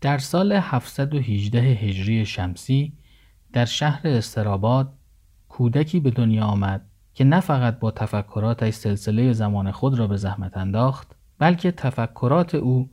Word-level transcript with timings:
در 0.00 0.18
سال 0.18 0.52
718 0.52 1.60
هجری 1.60 2.26
شمسی 2.26 2.92
در 3.52 3.64
شهر 3.64 4.00
استراباد 4.04 4.92
کودکی 5.48 6.00
به 6.00 6.10
دنیا 6.10 6.44
آمد 6.44 6.86
که 7.14 7.24
نه 7.24 7.40
فقط 7.40 7.78
با 7.78 7.90
تفکراتش 7.90 8.74
سلسله 8.74 9.32
زمان 9.32 9.70
خود 9.70 9.98
را 9.98 10.06
به 10.06 10.16
زحمت 10.16 10.56
انداخت 10.56 11.16
بلکه 11.38 11.70
تفکرات 11.72 12.54
او 12.54 12.90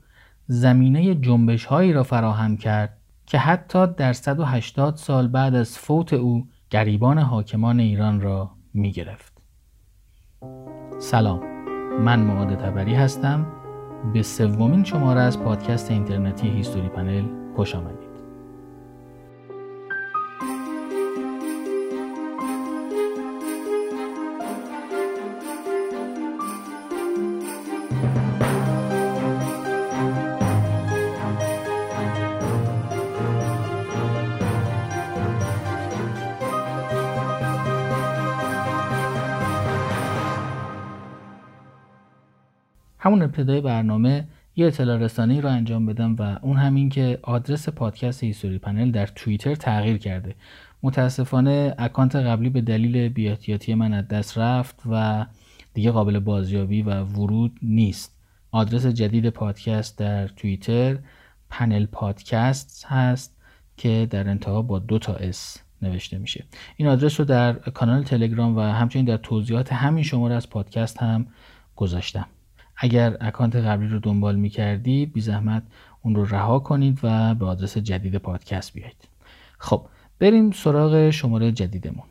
زمینه 0.47 1.15
جنبش 1.15 1.65
هایی 1.65 1.93
را 1.93 2.03
فراهم 2.03 2.57
کرد 2.57 2.97
که 3.25 3.37
حتی 3.37 3.87
در 3.87 4.13
180 4.13 4.95
سال 4.95 5.27
بعد 5.27 5.55
از 5.55 5.77
فوت 5.77 6.13
او 6.13 6.47
گریبان 6.69 7.17
حاکمان 7.17 7.79
ایران 7.79 8.21
را 8.21 8.51
می 8.73 8.91
گرفت. 8.91 9.41
سلام 10.99 11.39
من 11.99 12.19
معاد 12.19 12.55
تبری 12.55 12.95
هستم 12.95 13.47
به 14.13 14.21
سومین 14.21 14.83
شماره 14.83 15.21
از 15.21 15.39
پادکست 15.39 15.91
اینترنتی 15.91 16.47
هیستوری 16.47 16.89
پنل 16.89 17.23
خوش 17.55 17.75
آمدید. 17.75 18.04
ابتدای 43.35 43.61
برنامه 43.61 44.27
یه 44.55 44.67
اطلاع 44.67 44.97
رسانی 44.97 45.41
رو 45.41 45.49
انجام 45.49 45.85
بدم 45.85 46.15
و 46.15 46.39
اون 46.41 46.57
همین 46.57 46.89
که 46.89 47.19
آدرس 47.21 47.69
پادکست 47.69 48.23
History 48.23 48.57
Panel 48.57 48.91
در 48.91 49.05
توییتر 49.05 49.55
تغییر 49.55 49.97
کرده. 49.97 50.35
متاسفانه 50.83 51.75
account 51.77 52.15
قبلی 52.15 52.49
به 52.49 52.61
دلیل 52.61 53.09
بی‌احتیاطی 53.09 53.73
من 53.73 53.93
از 53.93 54.07
دست 54.07 54.37
رفت 54.37 54.81
و 54.91 55.25
دیگه 55.73 55.91
قابل 55.91 56.19
بازیابی 56.19 56.81
و 56.81 57.03
ورود 57.03 57.59
نیست. 57.61 58.15
آدرس 58.51 58.85
جدید 58.85 59.29
پادکست 59.29 59.97
در 59.97 60.27
توییتر 60.27 60.97
پنل 61.49 61.85
پادکست 61.85 62.85
هست 62.89 63.35
که 63.77 64.07
در 64.09 64.29
انتها 64.29 64.61
با 64.61 64.79
دو 64.79 64.99
تا 64.99 65.13
اس 65.13 65.57
نوشته 65.81 66.17
میشه. 66.17 66.43
این 66.77 66.87
آدرس 66.87 67.19
رو 67.19 67.25
در 67.25 67.53
کانال 67.53 68.03
تلگرام 68.03 68.57
و 68.57 68.61
همچنین 68.61 69.05
در 69.05 69.17
توضیحات 69.17 69.73
همین 69.73 70.03
شماره 70.03 70.35
از 70.35 70.49
پادکست 70.49 70.97
هم 70.97 71.27
گذاشتم. 71.75 72.27
اگر 72.77 73.17
اکانت 73.21 73.55
قبلی 73.55 73.87
رو 73.87 73.99
دنبال 73.99 74.35
می 74.35 74.49
کردی 74.49 75.05
بی 75.05 75.21
زحمت 75.21 75.63
اون 76.01 76.15
رو 76.15 76.25
رها 76.25 76.59
کنید 76.59 76.99
و 77.03 77.35
به 77.35 77.45
آدرس 77.45 77.77
جدید 77.77 78.15
پادکست 78.15 78.73
بیایید. 78.73 79.07
خب 79.57 79.87
بریم 80.19 80.51
سراغ 80.51 81.09
شماره 81.09 81.51
جدیدمون. 81.51 82.05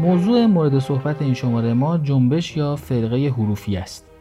موضوع 0.00 0.46
مورد 0.46 0.78
صحبت 0.78 1.22
این 1.22 1.34
شماره 1.34 1.74
ما 1.74 1.98
جنبش 1.98 2.56
یا 2.56 2.76
فرقه 2.76 3.28
حروفی 3.28 3.76
است. 3.76 4.11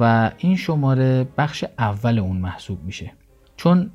و 0.00 0.30
این 0.38 0.56
شماره 0.56 1.28
بخش 1.38 1.64
اول 1.78 2.18
اون 2.18 2.36
محسوب 2.36 2.84
میشه. 2.84 3.12
چون 3.56 3.90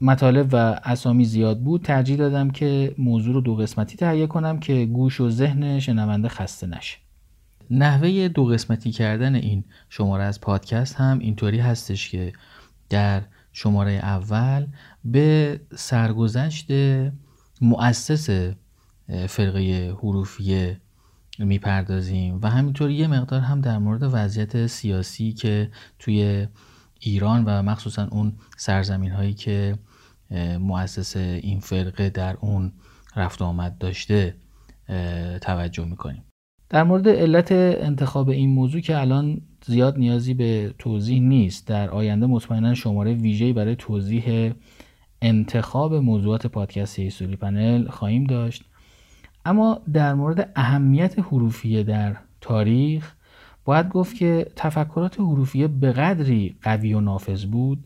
مطالب 0.00 0.48
و 0.52 0.56
اسامی 0.84 1.24
زیاد 1.24 1.60
بود 1.60 1.82
ترجیح 1.82 2.16
دادم 2.16 2.50
که 2.50 2.94
موضوع 2.98 3.34
رو 3.34 3.40
دو 3.40 3.56
قسمتی 3.56 3.96
تهیه 3.96 4.26
کنم 4.26 4.60
که 4.60 4.86
گوش 4.86 5.20
و 5.20 5.30
ذهن 5.30 5.80
شنونده 5.80 6.28
خسته 6.28 6.66
نشه. 6.66 6.98
نحوه 7.70 8.28
دو 8.28 8.44
قسمتی 8.44 8.90
کردن 8.90 9.34
این 9.34 9.64
شماره 9.88 10.24
از 10.24 10.40
پادکست 10.40 10.94
هم 10.94 11.18
اینطوری 11.18 11.58
هستش 11.58 12.10
که 12.10 12.32
در 12.90 13.22
شماره 13.52 13.92
اول 13.92 14.66
به 15.04 15.60
سرگذشت 15.76 16.66
مؤسس 17.60 18.30
فرقه 19.28 19.94
حروفیه 20.02 20.80
می‌پردازیم. 21.38 22.38
و 22.42 22.50
همینطور 22.50 22.90
یه 22.90 23.06
مقدار 23.06 23.40
هم 23.40 23.60
در 23.60 23.78
مورد 23.78 24.00
وضعیت 24.02 24.66
سیاسی 24.66 25.32
که 25.32 25.70
توی 25.98 26.46
ایران 27.00 27.44
و 27.44 27.62
مخصوصا 27.62 28.08
اون 28.10 28.32
سرزمین 28.56 29.10
هایی 29.10 29.34
که 29.34 29.78
مؤسس 30.60 31.16
این 31.16 31.60
فرقه 31.60 32.10
در 32.10 32.36
اون 32.40 32.72
رفت 33.16 33.42
آمد 33.42 33.78
داشته 33.78 34.34
توجه 35.40 35.84
می‌کنیم. 35.84 36.24
در 36.70 36.82
مورد 36.82 37.08
علت 37.08 37.52
انتخاب 37.52 38.28
این 38.28 38.50
موضوع 38.50 38.80
که 38.80 38.98
الان 38.98 39.40
زیاد 39.66 39.98
نیازی 39.98 40.34
به 40.34 40.74
توضیح 40.78 41.20
نیست 41.20 41.66
در 41.66 41.90
آینده 41.90 42.26
مطمئنا 42.26 42.74
شماره 42.74 43.14
ویژه‌ای 43.14 43.52
برای 43.52 43.76
توضیح 43.76 44.52
انتخاب 45.22 45.94
موضوعات 45.94 46.46
پادکست 46.46 46.98
هیستوری 46.98 47.36
پنل 47.36 47.88
خواهیم 47.88 48.24
داشت. 48.24 48.64
اما 49.44 49.80
در 49.92 50.14
مورد 50.14 50.52
اهمیت 50.56 51.18
حروفیه 51.18 51.82
در 51.82 52.16
تاریخ 52.40 53.14
باید 53.64 53.88
گفت 53.88 54.16
که 54.16 54.46
تفکرات 54.56 55.20
حروفیه 55.20 55.68
به 55.68 55.92
قدری 55.92 56.56
قوی 56.62 56.94
و 56.94 57.00
نافذ 57.00 57.44
بود 57.44 57.84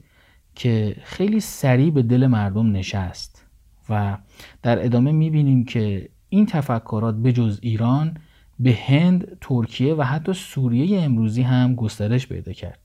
که 0.55 0.97
خیلی 1.03 1.41
سریع 1.41 1.91
به 1.91 2.03
دل 2.03 2.27
مردم 2.27 2.73
نشست 2.73 3.47
و 3.89 4.19
در 4.62 4.85
ادامه 4.85 5.12
می‌بینیم 5.12 5.65
که 5.65 6.09
این 6.29 6.47
تفکرات 6.47 7.15
به 7.15 7.33
جز 7.33 7.59
ایران 7.62 8.17
به 8.61 8.79
هند، 8.87 9.39
ترکیه 9.41 9.95
و 9.95 10.03
حتی 10.03 10.33
سوریه 10.33 11.03
امروزی 11.03 11.43
هم 11.43 11.75
گسترش 11.75 12.27
پیدا 12.27 12.53
کرد. 12.53 12.79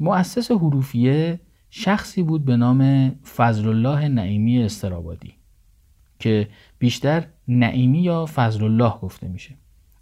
مؤسس 0.00 0.50
حروفیه 0.50 1.40
شخصی 1.70 2.22
بود 2.22 2.44
به 2.44 2.56
نام 2.56 3.10
فضل 3.36 3.68
الله 3.68 4.08
نعیمی 4.08 4.62
استرابادی 4.62 5.34
که 6.18 6.48
بیشتر 6.78 7.26
نعیمی 7.48 7.98
یا 7.98 8.26
فضل 8.34 8.64
الله 8.64 8.92
گفته 9.02 9.28
میشه. 9.28 9.54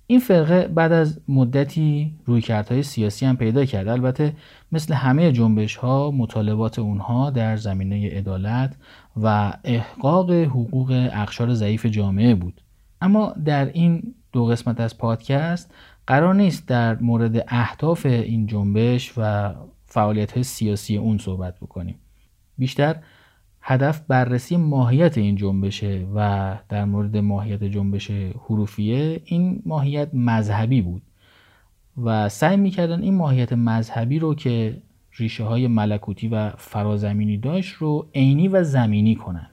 این 0.06 0.20
فرقه 0.20 0.68
بعد 0.68 0.92
از 0.92 1.20
مدتی 1.28 2.14
رویکردهای 2.24 2.82
سیاسی 2.82 3.26
هم 3.26 3.36
پیدا 3.36 3.64
کرد 3.64 3.88
البته 3.88 4.32
مثل 4.72 4.94
همه 4.94 5.32
جنبش 5.32 5.76
ها 5.76 6.10
مطالبات 6.10 6.78
اونها 6.78 7.30
در 7.30 7.56
زمینه 7.56 8.10
عدالت 8.10 8.76
و 9.22 9.52
احقاق 9.64 10.30
حقوق 10.30 11.10
اقشار 11.12 11.54
ضعیف 11.54 11.86
جامعه 11.86 12.34
بود. 12.34 12.60
اما 13.00 13.34
در 13.44 13.64
این 13.72 14.14
دو 14.32 14.44
قسمت 14.44 14.80
از 14.80 14.98
پادکست 14.98 15.74
قرار 16.06 16.34
نیست 16.34 16.68
در 16.68 16.98
مورد 16.98 17.44
اهداف 17.48 18.06
این 18.06 18.46
جنبش 18.46 19.12
و 19.16 19.54
فعالیت 19.86 20.32
های 20.32 20.42
سیاسی 20.42 20.96
اون 20.96 21.18
صحبت 21.18 21.56
بکنیم. 21.56 21.98
بیشتر 22.58 22.96
هدف 23.68 24.00
بررسی 24.08 24.56
ماهیت 24.56 25.18
این 25.18 25.36
جنبشه 25.36 26.06
و 26.14 26.58
در 26.68 26.84
مورد 26.84 27.16
ماهیت 27.16 27.64
جنبش 27.64 28.10
حروفیه 28.48 29.20
این 29.24 29.62
ماهیت 29.66 30.08
مذهبی 30.14 30.82
بود 30.82 31.02
و 32.04 32.28
سعی 32.28 32.56
می‌کردن 32.56 33.02
این 33.02 33.14
ماهیت 33.14 33.52
مذهبی 33.52 34.18
رو 34.18 34.34
که 34.34 34.82
ریشه 35.16 35.44
های 35.44 35.66
ملکوتی 35.66 36.28
و 36.28 36.50
فرازمینی 36.50 37.38
داشت 37.38 37.74
رو 37.74 38.06
عینی 38.14 38.48
و 38.48 38.64
زمینی 38.64 39.14
کنن. 39.14 39.50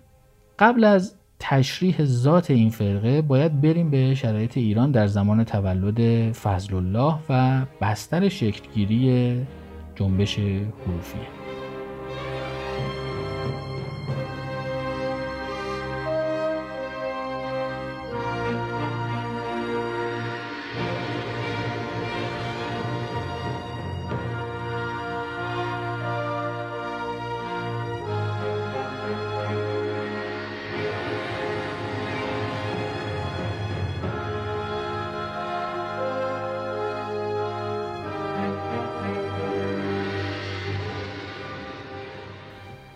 قبل 0.60 0.84
از 0.84 1.16
تشریح 1.40 2.04
ذات 2.04 2.52
این 2.52 2.70
فرقه 2.70 3.22
باید 3.22 3.62
بریم 3.62 3.90
به 3.90 4.16
شرایط 4.16 4.58
ایران 4.58 4.92
در 4.92 5.08
زمان 5.08 5.44
تولد 5.44 6.32
فضل 6.32 6.76
الله 6.76 7.16
و 7.30 7.66
بستر 7.82 8.30
شکلگیری 8.30 9.36
جنبش 9.96 10.40
حروفیه. 10.40 11.43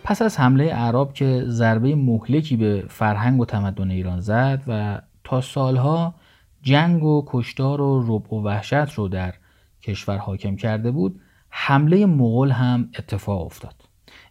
پس 0.08 0.22
از 0.22 0.40
حمله 0.40 0.74
عرب 0.74 1.14
که 1.14 1.44
ضربه 1.48 1.96
مهلکی 1.96 2.58
به 2.58 2.86
فرهنگ 2.90 3.40
و 3.40 3.46
تمدن 3.46 3.92
ایران 3.92 4.20
زد 4.20 4.64
و 4.68 5.02
تا 5.24 5.42
سالها 5.42 6.16
جنگ 6.62 7.04
و 7.04 7.24
کشتار 7.28 7.82
و 7.82 8.04
رب 8.08 8.34
و 8.34 8.44
وحشت 8.44 8.94
رو 8.94 9.08
در 9.08 9.34
کشور 9.82 10.18
حاکم 10.18 10.56
کرده 10.56 10.92
بود 10.92 11.22
حمله 11.50 12.06
مغول 12.06 12.52
هم 12.52 12.90
اتفاق 13.00 13.46
افتاد 13.46 13.74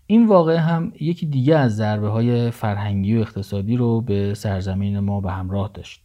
این 0.07 0.27
واقع 0.27 0.57
هم 0.57 0.93
یکی 1.01 1.27
دیگه 1.27 1.57
از 1.57 1.77
ضربه 1.77 2.09
های 2.09 2.51
فرهنگی 2.51 3.17
و 3.17 3.21
اقتصادی 3.21 3.77
رو 3.77 4.01
به 4.01 4.35
سرزمین 4.35 4.99
ما 4.99 5.21
به 5.21 5.33
همراه 5.33 5.71
داشت. 5.75 6.03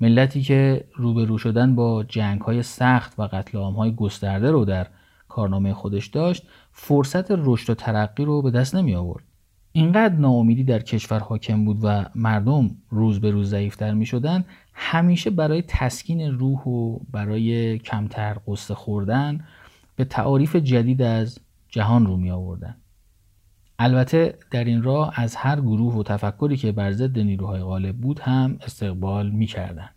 ملتی 0.00 0.42
که 0.42 0.84
روبرو 0.96 1.38
شدن 1.38 1.74
با 1.74 2.04
جنگ 2.04 2.40
های 2.40 2.62
سخت 2.62 3.18
و 3.18 3.22
قتل 3.22 3.58
های 3.58 3.94
گسترده 3.94 4.50
رو 4.50 4.64
در 4.64 4.86
کارنامه 5.36 5.74
خودش 5.74 6.06
داشت 6.06 6.42
فرصت 6.72 7.30
رشد 7.30 7.70
و 7.70 7.74
ترقی 7.74 8.24
رو 8.24 8.42
به 8.42 8.50
دست 8.50 8.74
نمی 8.74 8.94
آورد. 8.94 9.24
اینقدر 9.72 10.14
ناامیدی 10.14 10.64
در 10.64 10.78
کشور 10.78 11.18
حاکم 11.18 11.64
بود 11.64 11.78
و 11.82 12.04
مردم 12.14 12.70
روز 12.90 13.20
به 13.20 13.30
روز 13.30 13.50
ضعیفتر 13.50 13.94
می 13.94 14.06
شدن 14.06 14.44
همیشه 14.74 15.30
برای 15.30 15.62
تسکین 15.62 16.38
روح 16.38 16.62
و 16.62 16.98
برای 17.12 17.78
کمتر 17.78 18.36
قصه 18.46 18.74
خوردن 18.74 19.44
به 19.96 20.04
تعاریف 20.04 20.56
جدید 20.56 21.02
از 21.02 21.38
جهان 21.68 22.06
رو 22.06 22.16
می 22.16 22.30
آوردن. 22.30 22.76
البته 23.78 24.38
در 24.50 24.64
این 24.64 24.82
راه 24.82 25.12
از 25.20 25.36
هر 25.36 25.60
گروه 25.60 25.94
و 25.94 26.02
تفکری 26.02 26.56
که 26.56 26.72
بر 26.72 26.92
ضد 26.92 27.18
نیروهای 27.18 27.60
غالب 27.60 27.96
بود 27.96 28.20
هم 28.20 28.58
استقبال 28.60 29.30
می 29.30 29.46
کردن. 29.46 29.88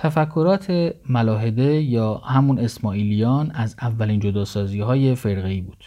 تفکرات 0.00 0.94
ملاحده 1.08 1.82
یا 1.82 2.14
همون 2.14 2.58
اسماعیلیان 2.58 3.50
از 3.50 3.76
اولین 3.82 4.20
جداسازی 4.20 4.80
های 4.80 5.14
فرقه‌ای 5.14 5.60
بود. 5.60 5.84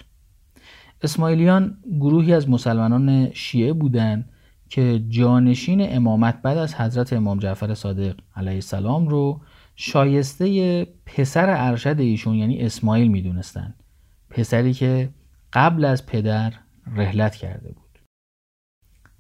اسماعیلیان 1.02 1.78
گروهی 2.00 2.34
از 2.34 2.50
مسلمانان 2.50 3.32
شیعه 3.34 3.74
بودند 3.74 4.30
که 4.70 5.04
جانشین 5.10 5.96
امامت 5.96 6.42
بعد 6.42 6.58
از 6.58 6.76
حضرت 6.76 7.14
امام 7.14 7.40
جعفر 7.40 7.74
صادق 7.74 8.16
علیه 8.36 8.54
السلام 8.54 9.08
رو 9.08 9.42
شایسته 9.76 10.88
پسر 11.06 11.50
ارشد 11.50 12.00
ایشون 12.00 12.36
یعنی 12.36 12.62
اسماعیل 12.62 13.08
می‌دونستند 13.08 13.84
پسری 14.30 14.74
که 14.74 15.10
قبل 15.54 15.86
از 15.86 16.06
پدر 16.06 16.54
رهلت 16.96 17.36
کرده 17.36 17.68
بود 17.68 18.00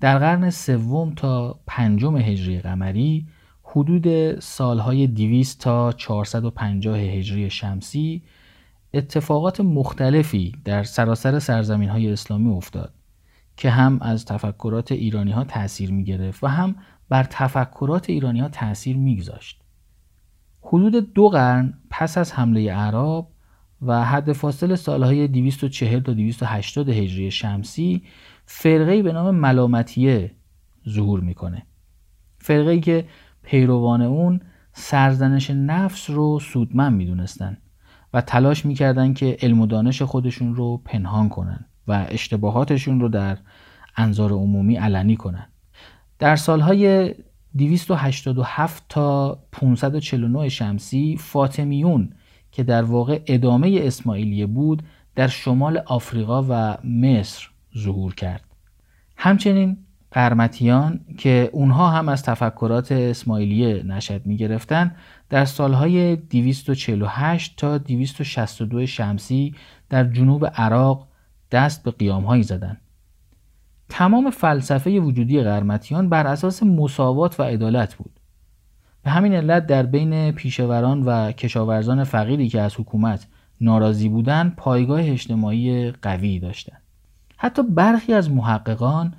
در 0.02 0.20
قرن 0.20 0.50
سوم 0.50 1.14
تا 1.14 1.60
پنجم 1.68 2.18
هجری 2.18 2.60
قمری 2.60 3.28
حدود 3.76 4.40
سالهای 4.40 5.08
200 5.08 5.60
تا 5.60 5.92
450 5.92 6.98
هجری 6.98 7.50
شمسی 7.50 8.24
اتفاقات 8.94 9.62
مختلفی 9.62 10.52
در 10.66 10.84
سراسر 10.84 11.40
سرزمین 11.40 11.90
های 11.90 12.12
اسلامی 12.12 12.50
افتاد 12.50 12.94
که 13.58 13.70
هم 13.70 14.00
از 14.02 14.26
تفکرات 14.26 14.92
ایرانی 14.92 15.32
ها 15.32 15.44
تأثیر 15.44 15.92
می 15.92 16.04
گرفت 16.04 16.44
و 16.44 16.48
هم 16.48 16.76
بر 17.10 17.24
تفکرات 17.24 18.10
ایرانی 18.10 18.40
ها 18.40 18.50
تأثیر 18.50 18.98
می 18.98 19.18
گذاشت. 19.18 19.62
حدود 20.62 21.14
دو 21.14 21.30
قرن 21.30 21.74
پس 21.90 22.18
از 22.18 22.34
حمله 22.34 22.62
اعراب 22.62 23.32
و 23.82 24.06
حد 24.06 24.34
فاصل 24.34 24.76
سالهای 24.76 25.28
240 25.28 26.00
تا 26.00 26.14
280 26.14 26.90
هجری 26.90 27.32
شمسی 27.32 28.04
فرقه‌ای 28.46 29.02
به 29.02 29.12
نام 29.12 29.36
ملامتیه 29.36 30.32
ظهور 30.90 31.20
می‌کنه. 31.20 31.66
فرقه‌ای 32.38 32.80
که 32.80 33.06
پیروان 33.44 34.02
اون 34.02 34.42
سرزنش 34.74 35.50
نفس 35.50 36.10
رو 36.10 36.40
سودمند 36.40 36.94
می‌دونستن 36.94 37.58
و 38.14 38.22
تلاش 38.22 38.66
می‌کردن 38.66 39.14
که 39.14 39.38
علم 39.42 39.62
و 39.62 39.68
دانش 39.68 40.02
خودشون 40.02 40.56
رو 40.56 40.82
پنهان 40.86 41.30
کنن 41.30 41.66
و 41.88 42.06
اشتباهاتشون 42.10 43.00
رو 43.00 43.10
در 43.10 43.38
انظار 43.96 44.32
عمومی 44.32 44.76
علنی 44.76 45.16
کنن. 45.16 45.48
در 46.20 46.36
سالهای 46.36 47.14
287 47.58 48.84
تا 48.90 49.40
549 49.52 50.50
شمسی 50.50 51.18
فاطمیون 51.20 52.14
که 52.52 52.64
در 52.64 52.84
واقع 52.84 53.22
ادامه 53.28 53.80
اسماعیلیه 53.82 54.46
بود 54.46 54.84
در 55.16 55.28
شمال 55.28 55.78
آفریقا 55.78 56.46
و 56.50 56.78
مصر 56.88 57.50
ظهور 57.78 58.16
کرد. 58.16 58.44
همچنین 59.18 59.78
قرمتیان 60.14 61.00
که 61.18 61.50
اونها 61.54 61.90
هم 61.90 62.10
از 62.10 62.24
تفکرات 62.24 62.92
اسماعیلیه 62.92 63.84
نشد 63.84 64.26
می 64.26 64.38
گرفتن 64.38 64.96
در 65.30 65.46
سالهای 65.46 66.16
248 66.16 67.54
تا 67.58 67.78
262 67.78 68.86
شمسی 68.86 69.56
در 69.90 70.04
جنوب 70.04 70.46
عراق 70.46 71.08
دست 71.52 71.84
به 71.84 71.92
قیامهایی 71.92 72.44
زدند. 72.44 72.82
تمام 73.90 74.30
فلسفه 74.30 75.00
وجودی 75.00 75.42
قرمتیان 75.42 76.10
بر 76.10 76.28
اساس 76.28 76.64
مساوات 76.64 77.40
و 77.40 77.44
عدالت 77.44 77.96
بود. 77.96 78.20
به 79.04 79.12
همین 79.12 79.34
علت 79.34 79.68
در 79.68 79.84
بین 79.84 80.32
پیشوران 80.32 81.04
و 81.04 81.32
کشاورزان 81.32 82.04
فقیری 82.04 82.50
که 82.50 82.62
از 82.62 82.76
حکومت 82.80 83.28
ناراضی 83.62 84.10
بودند 84.10 84.56
پایگاه 84.56 85.02
اجتماعی 85.04 85.92
قوی 85.92 86.40
داشتند. 86.40 86.82
حتی 87.38 87.64
برخی 87.64 88.14
از 88.14 88.32
محققان 88.32 89.14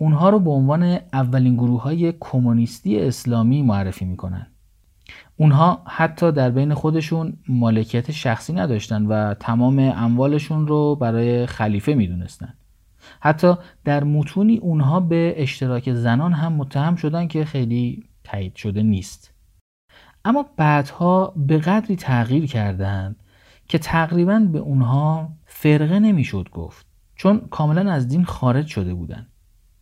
اونها 0.00 0.30
رو 0.30 0.38
به 0.38 0.50
عنوان 0.50 0.98
اولین 1.12 1.54
گروه 1.54 1.82
های 1.82 2.14
کمونیستی 2.20 3.00
اسلامی 3.00 3.62
معرفی 3.62 4.04
می‌کنن. 4.04 4.46
اونها 5.36 5.82
حتی 5.86 6.32
در 6.32 6.50
بین 6.50 6.74
خودشون 6.74 7.36
مالکیت 7.48 8.10
شخصی 8.10 8.52
نداشتن 8.52 9.06
و 9.06 9.34
تمام 9.34 9.78
اموالشون 9.78 10.66
رو 10.66 10.96
برای 10.96 11.46
خلیفه 11.46 11.94
می‌دونستن. 11.94 12.54
حتی 13.20 13.54
در 13.84 14.04
متونی 14.04 14.56
اونها 14.56 15.00
به 15.00 15.34
اشتراک 15.36 15.92
زنان 15.92 16.32
هم 16.32 16.52
متهم 16.52 16.96
شدن 16.96 17.28
که 17.28 17.44
خیلی 17.44 18.04
تایید 18.24 18.54
شده 18.54 18.82
نیست. 18.82 19.34
اما 20.24 20.46
بعدها 20.56 21.34
به 21.36 21.58
قدری 21.58 21.96
تغییر 21.96 22.46
کردند 22.46 23.16
که 23.68 23.78
تقریبا 23.78 24.38
به 24.38 24.58
اونها 24.58 25.28
فرقه 25.46 25.98
نمی‌شد 25.98 26.48
گفت 26.52 26.86
چون 27.14 27.40
کاملا 27.50 27.92
از 27.92 28.08
دین 28.08 28.24
خارج 28.24 28.66
شده 28.66 28.94
بودند. 28.94 29.29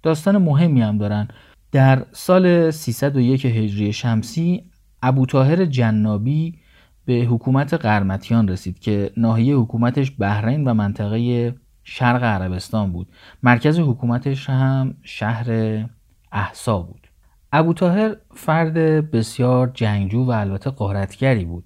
داستان 0.02 0.38
مهمی 0.38 0.82
هم 0.82 0.98
دارن. 0.98 1.28
در 1.72 2.06
سال 2.12 2.70
301 2.70 3.46
هجری 3.46 3.92
شمسی 3.92 4.64
ابو 5.02 5.26
طاهر 5.26 5.64
جنابی 5.64 6.58
به 7.04 7.14
حکومت 7.14 7.74
قرمتیان 7.74 8.48
رسید 8.48 8.78
که 8.78 9.10
ناحیه 9.16 9.56
حکومتش 9.56 10.12
بحرین 10.18 10.64
و 10.64 10.74
منطقه 10.74 11.54
شرق 11.84 12.24
عربستان 12.24 12.92
بود. 12.92 13.08
مرکز 13.42 13.78
حکومتش 13.78 14.50
هم 14.50 14.94
شهر 15.02 15.46
احسا 16.32 16.78
بود. 16.78 17.08
ابو 17.52 17.72
طاهر 17.72 18.16
فرد 18.34 18.74
بسیار 19.10 19.70
جنگجو 19.74 20.24
و 20.24 20.30
البته 20.30 20.70
قارتگری 20.70 21.44
بود. 21.44 21.64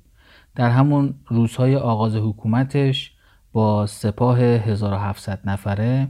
در 0.54 0.70
همون 0.70 1.14
روزهای 1.26 1.76
آغاز 1.76 2.16
حکومتش 2.16 3.12
با 3.52 3.86
سپاه 3.86 4.38
1700 4.40 5.40
نفره 5.44 6.08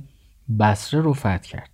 بسره 0.61 1.01
رو 1.01 1.13
فتح 1.13 1.39
کرد. 1.39 1.72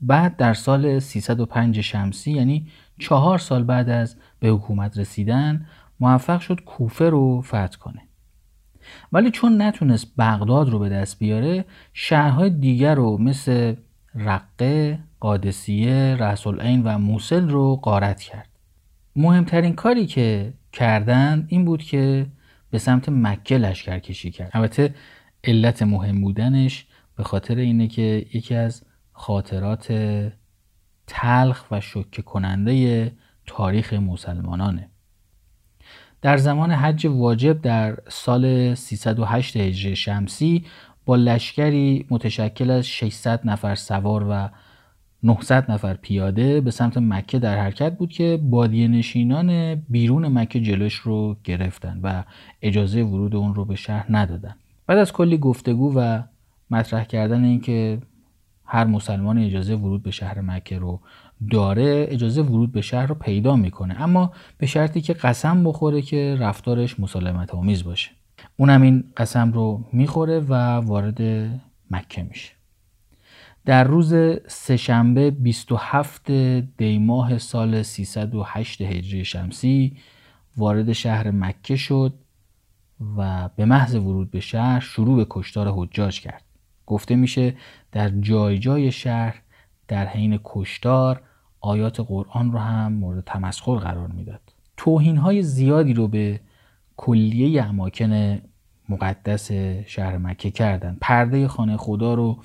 بعد 0.00 0.36
در 0.36 0.54
سال 0.54 0.98
305 0.98 1.80
شمسی 1.80 2.32
یعنی 2.32 2.66
چهار 2.98 3.38
سال 3.38 3.64
بعد 3.64 3.88
از 3.88 4.16
به 4.40 4.48
حکومت 4.48 4.98
رسیدن 4.98 5.66
موفق 6.00 6.40
شد 6.40 6.60
کوفه 6.60 7.10
رو 7.10 7.42
فتح 7.42 7.78
کنه. 7.78 8.02
ولی 9.12 9.30
چون 9.30 9.62
نتونست 9.62 10.16
بغداد 10.18 10.68
رو 10.68 10.78
به 10.78 10.88
دست 10.88 11.18
بیاره 11.18 11.64
شهرهای 11.92 12.50
دیگر 12.50 12.94
رو 12.94 13.18
مثل 13.18 13.74
رقه، 14.14 14.98
قادسیه، 15.20 16.16
رأس 16.16 16.46
و 16.46 16.98
موسل 16.98 17.48
رو 17.48 17.76
غارت 17.76 18.20
کرد. 18.20 18.48
مهمترین 19.16 19.74
کاری 19.74 20.06
که 20.06 20.52
کردند 20.72 21.46
این 21.48 21.64
بود 21.64 21.82
که 21.82 22.26
به 22.70 22.78
سمت 22.78 23.08
مکه 23.08 23.58
لشکر 23.58 23.98
کشی 23.98 24.30
کرد. 24.30 24.50
البته 24.54 24.94
علت 25.44 25.82
مهم 25.82 26.20
بودنش 26.20 26.86
به 27.16 27.24
خاطر 27.24 27.56
اینه 27.56 27.88
که 27.88 28.26
یکی 28.34 28.54
از 28.54 28.82
خاطرات 29.18 29.92
تلخ 31.06 31.64
و 31.70 31.80
شکه 31.80 32.22
کننده 32.22 33.12
تاریخ 33.46 33.92
مسلمانانه. 33.92 34.88
در 36.22 36.36
زمان 36.36 36.70
حج 36.70 37.06
واجب 37.06 37.62
در 37.62 37.98
سال 38.08 38.74
308 38.74 39.56
هجری 39.56 39.96
شمسی 39.96 40.64
با 41.06 41.16
لشکری 41.16 42.06
متشکل 42.10 42.70
از 42.70 42.86
600 42.86 43.40
نفر 43.44 43.74
سوار 43.74 44.26
و 44.30 44.48
900 45.22 45.70
نفر 45.70 45.94
پیاده 45.94 46.60
به 46.60 46.70
سمت 46.70 46.98
مکه 46.98 47.38
در 47.38 47.58
حرکت 47.58 47.96
بود 47.96 48.10
که 48.10 48.40
بادیه 48.42 48.88
نشینان 48.88 49.74
بیرون 49.74 50.28
مکه 50.28 50.60
جلوش 50.60 50.94
رو 50.94 51.36
گرفتن 51.44 52.00
و 52.02 52.24
اجازه 52.62 53.02
ورود 53.02 53.36
اون 53.36 53.54
رو 53.54 53.64
به 53.64 53.74
شهر 53.76 54.06
ندادن. 54.10 54.54
بعد 54.86 54.98
از 54.98 55.12
کلی 55.12 55.38
گفتگو 55.38 55.92
و 55.96 56.22
مطرح 56.70 57.04
کردن 57.04 57.44
اینکه 57.44 57.98
هر 58.70 58.84
مسلمان 58.84 59.38
اجازه 59.38 59.74
ورود 59.74 60.02
به 60.02 60.10
شهر 60.10 60.40
مکه 60.40 60.78
رو 60.78 61.00
داره 61.50 62.06
اجازه 62.10 62.42
ورود 62.42 62.72
به 62.72 62.80
شهر 62.80 63.06
رو 63.06 63.14
پیدا 63.14 63.56
می‌کنه. 63.56 64.02
اما 64.02 64.32
به 64.58 64.66
شرطی 64.66 65.00
که 65.00 65.12
قسم 65.12 65.64
بخوره 65.64 66.02
که 66.02 66.36
رفتارش 66.40 67.00
مسالمت 67.00 67.54
آمیز 67.54 67.84
باشه. 67.84 68.10
اونم 68.56 68.82
این 68.82 69.04
قسم 69.16 69.52
رو 69.52 69.84
می‌خوره 69.92 70.40
و 70.40 70.54
وارد 70.76 71.22
مکه 71.90 72.22
میشه. 72.22 72.52
در 73.64 73.84
روز 73.84 74.14
سهشنبه 74.46 75.30
27 75.30 76.30
دیماه 76.76 77.38
سال 77.38 77.82
308 77.82 78.82
هجری 78.82 79.24
شمسی 79.24 79.96
وارد 80.56 80.92
شهر 80.92 81.30
مکه 81.30 81.76
شد 81.76 82.14
و 83.16 83.48
به 83.56 83.64
محض 83.64 83.94
ورود 83.94 84.30
به 84.30 84.40
شهر 84.40 84.80
شروع 84.80 85.16
به 85.16 85.26
کشتار 85.30 85.72
حجاج 85.74 86.20
کرد. 86.20 86.47
گفته 86.88 87.16
میشه 87.16 87.54
در 87.92 88.08
جای 88.08 88.58
جای 88.58 88.92
شهر 88.92 89.42
در 89.88 90.06
حین 90.06 90.40
کشتار 90.44 91.22
آیات 91.60 92.00
قرآن 92.00 92.52
رو 92.52 92.58
هم 92.58 92.92
مورد 92.92 93.24
تمسخر 93.24 93.74
قرار 93.74 94.08
می‌داد. 94.08 94.40
توهین 94.76 95.16
های 95.16 95.42
زیادی 95.42 95.94
رو 95.94 96.08
به 96.08 96.40
کلیه 96.96 97.64
اماکن 97.64 98.38
مقدس 98.88 99.52
شهر 99.86 100.18
مکه 100.18 100.50
کردن. 100.50 100.96
پرده 101.00 101.48
خانه 101.48 101.76
خدا 101.76 102.14
رو 102.14 102.38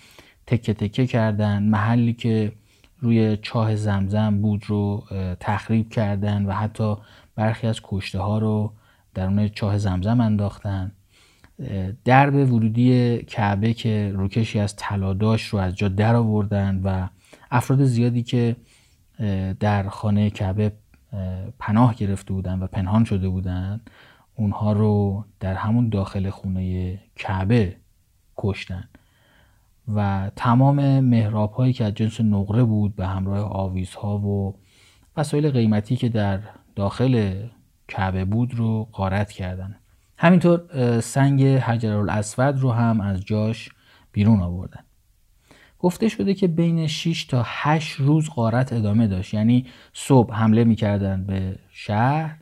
تکه 0.48 0.74
تکه 0.74 1.08
کردن 1.08 1.64
محلی 1.64 2.14
که 2.14 2.52
روی 3.00 3.38
چاه 3.38 3.76
زمزم 3.76 4.42
بود 4.42 4.64
رو 4.68 5.04
تخریب 5.40 5.90
کردن 5.90 6.46
و 6.46 6.52
حتی 6.52 6.96
برخی 7.36 7.68
از 7.68 7.82
کشته 7.84 8.20
ها 8.20 8.38
رو 8.38 8.74
درون 9.14 9.48
چاه 9.48 9.78
زمزم 9.78 10.22
انداختن. 10.22 10.92
درب 12.06 12.36
ورودی 12.36 13.18
کعبه 13.18 13.74
که 13.74 14.12
روکشی 14.16 14.60
از 14.60 14.76
طلا 14.76 15.14
داشت 15.14 15.48
رو 15.48 15.60
از 15.60 15.76
جا 15.76 15.88
در 15.88 16.16
آوردن 16.16 16.82
و 16.84 17.08
افراد 17.52 17.84
زیادی 17.86 18.24
که 18.24 18.56
در 19.60 19.90
خانه 19.90 20.30
کعبه 20.30 20.72
پناه 21.60 21.96
گرفته 21.96 22.34
بودن 22.34 22.60
و 22.60 22.68
پنهان 22.68 23.04
شده 23.04 23.30
بودن 23.30 23.82
اونها 24.36 24.74
رو 24.74 25.26
در 25.40 25.54
همون 25.54 25.90
داخل 25.90 26.30
خونه 26.30 27.00
کعبه 27.16 27.76
کشتن. 28.38 28.90
و 29.96 30.32
تمام 30.36 31.00
محراب 31.00 31.52
هایی 31.52 31.74
که 31.74 31.86
از 31.86 31.94
جنس 31.94 32.22
نقره 32.22 32.64
بود 32.64 32.96
به 32.96 33.08
همراه 33.08 33.40
آویزها 33.40 34.18
و 34.18 34.56
وسایل 35.18 35.52
قیمتی 35.52 35.96
که 35.96 36.10
در 36.10 36.40
داخل 36.76 37.44
کعبه 37.88 38.26
بود 38.26 38.56
رو 38.56 38.84
غارت 38.84 39.32
کردن. 39.32 39.76
همینطور 40.18 41.00
سنگ 41.00 41.44
حجر 41.44 41.96
الاسود 41.96 42.60
رو 42.60 42.72
هم 42.72 43.02
از 43.02 43.26
جاش 43.26 43.70
بیرون 44.12 44.40
آوردن. 44.40 44.84
گفته 45.80 46.08
شده 46.08 46.34
که 46.34 46.48
بین 46.48 46.88
6 46.88 47.26
تا 47.26 47.44
8 47.46 47.96
روز 47.96 48.30
غارت 48.30 48.74
ادامه 48.74 49.08
داشت. 49.08 49.34
یعنی 49.34 49.66
صبح 49.94 50.34
حمله 50.34 50.64
می‌کردن 50.64 51.24
به 51.24 51.60
شهر 51.70 52.38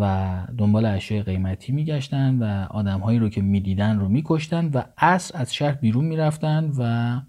و 0.00 0.32
دنبال 0.58 0.84
اشیاء 0.84 1.22
قیمتی 1.22 1.72
میگشتن 1.72 2.38
و 2.38 2.66
آدمهایی 2.70 3.18
رو 3.18 3.28
که 3.28 3.42
می‌دیدن 3.42 3.98
رو 3.98 4.08
میکشتن 4.08 4.70
و 4.74 4.82
عصر 4.98 5.38
از 5.38 5.54
شهر 5.54 5.72
بیرون 5.72 6.04
می‌رفتن 6.04 6.70
و 6.78 7.20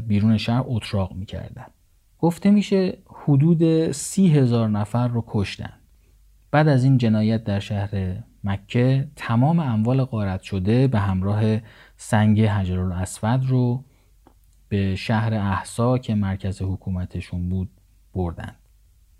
بیرون 0.00 0.36
شهر 0.36 0.62
اتراق 0.66 1.12
می‌کردن. 1.12 1.66
گفته 2.18 2.50
میشه 2.50 2.98
حدود 3.24 3.92
سی 3.92 4.28
هزار 4.28 4.68
نفر 4.68 5.08
رو 5.08 5.24
کشتن. 5.26 5.72
بعد 6.50 6.68
از 6.68 6.84
این 6.84 6.98
جنایت 6.98 7.44
در 7.44 7.60
شهر 7.60 8.16
مکه 8.44 9.08
تمام 9.16 9.60
اموال 9.60 10.04
غارت 10.04 10.42
شده 10.42 10.88
به 10.88 10.98
همراه 10.98 11.42
سنگ 11.96 12.42
حجر 12.42 12.80
الاسود 12.80 13.46
رو 13.46 13.84
به 14.68 14.96
شهر 14.96 15.34
احسا 15.34 15.98
که 15.98 16.14
مرکز 16.14 16.62
حکومتشون 16.62 17.48
بود 17.48 17.70
بردن 18.14 18.52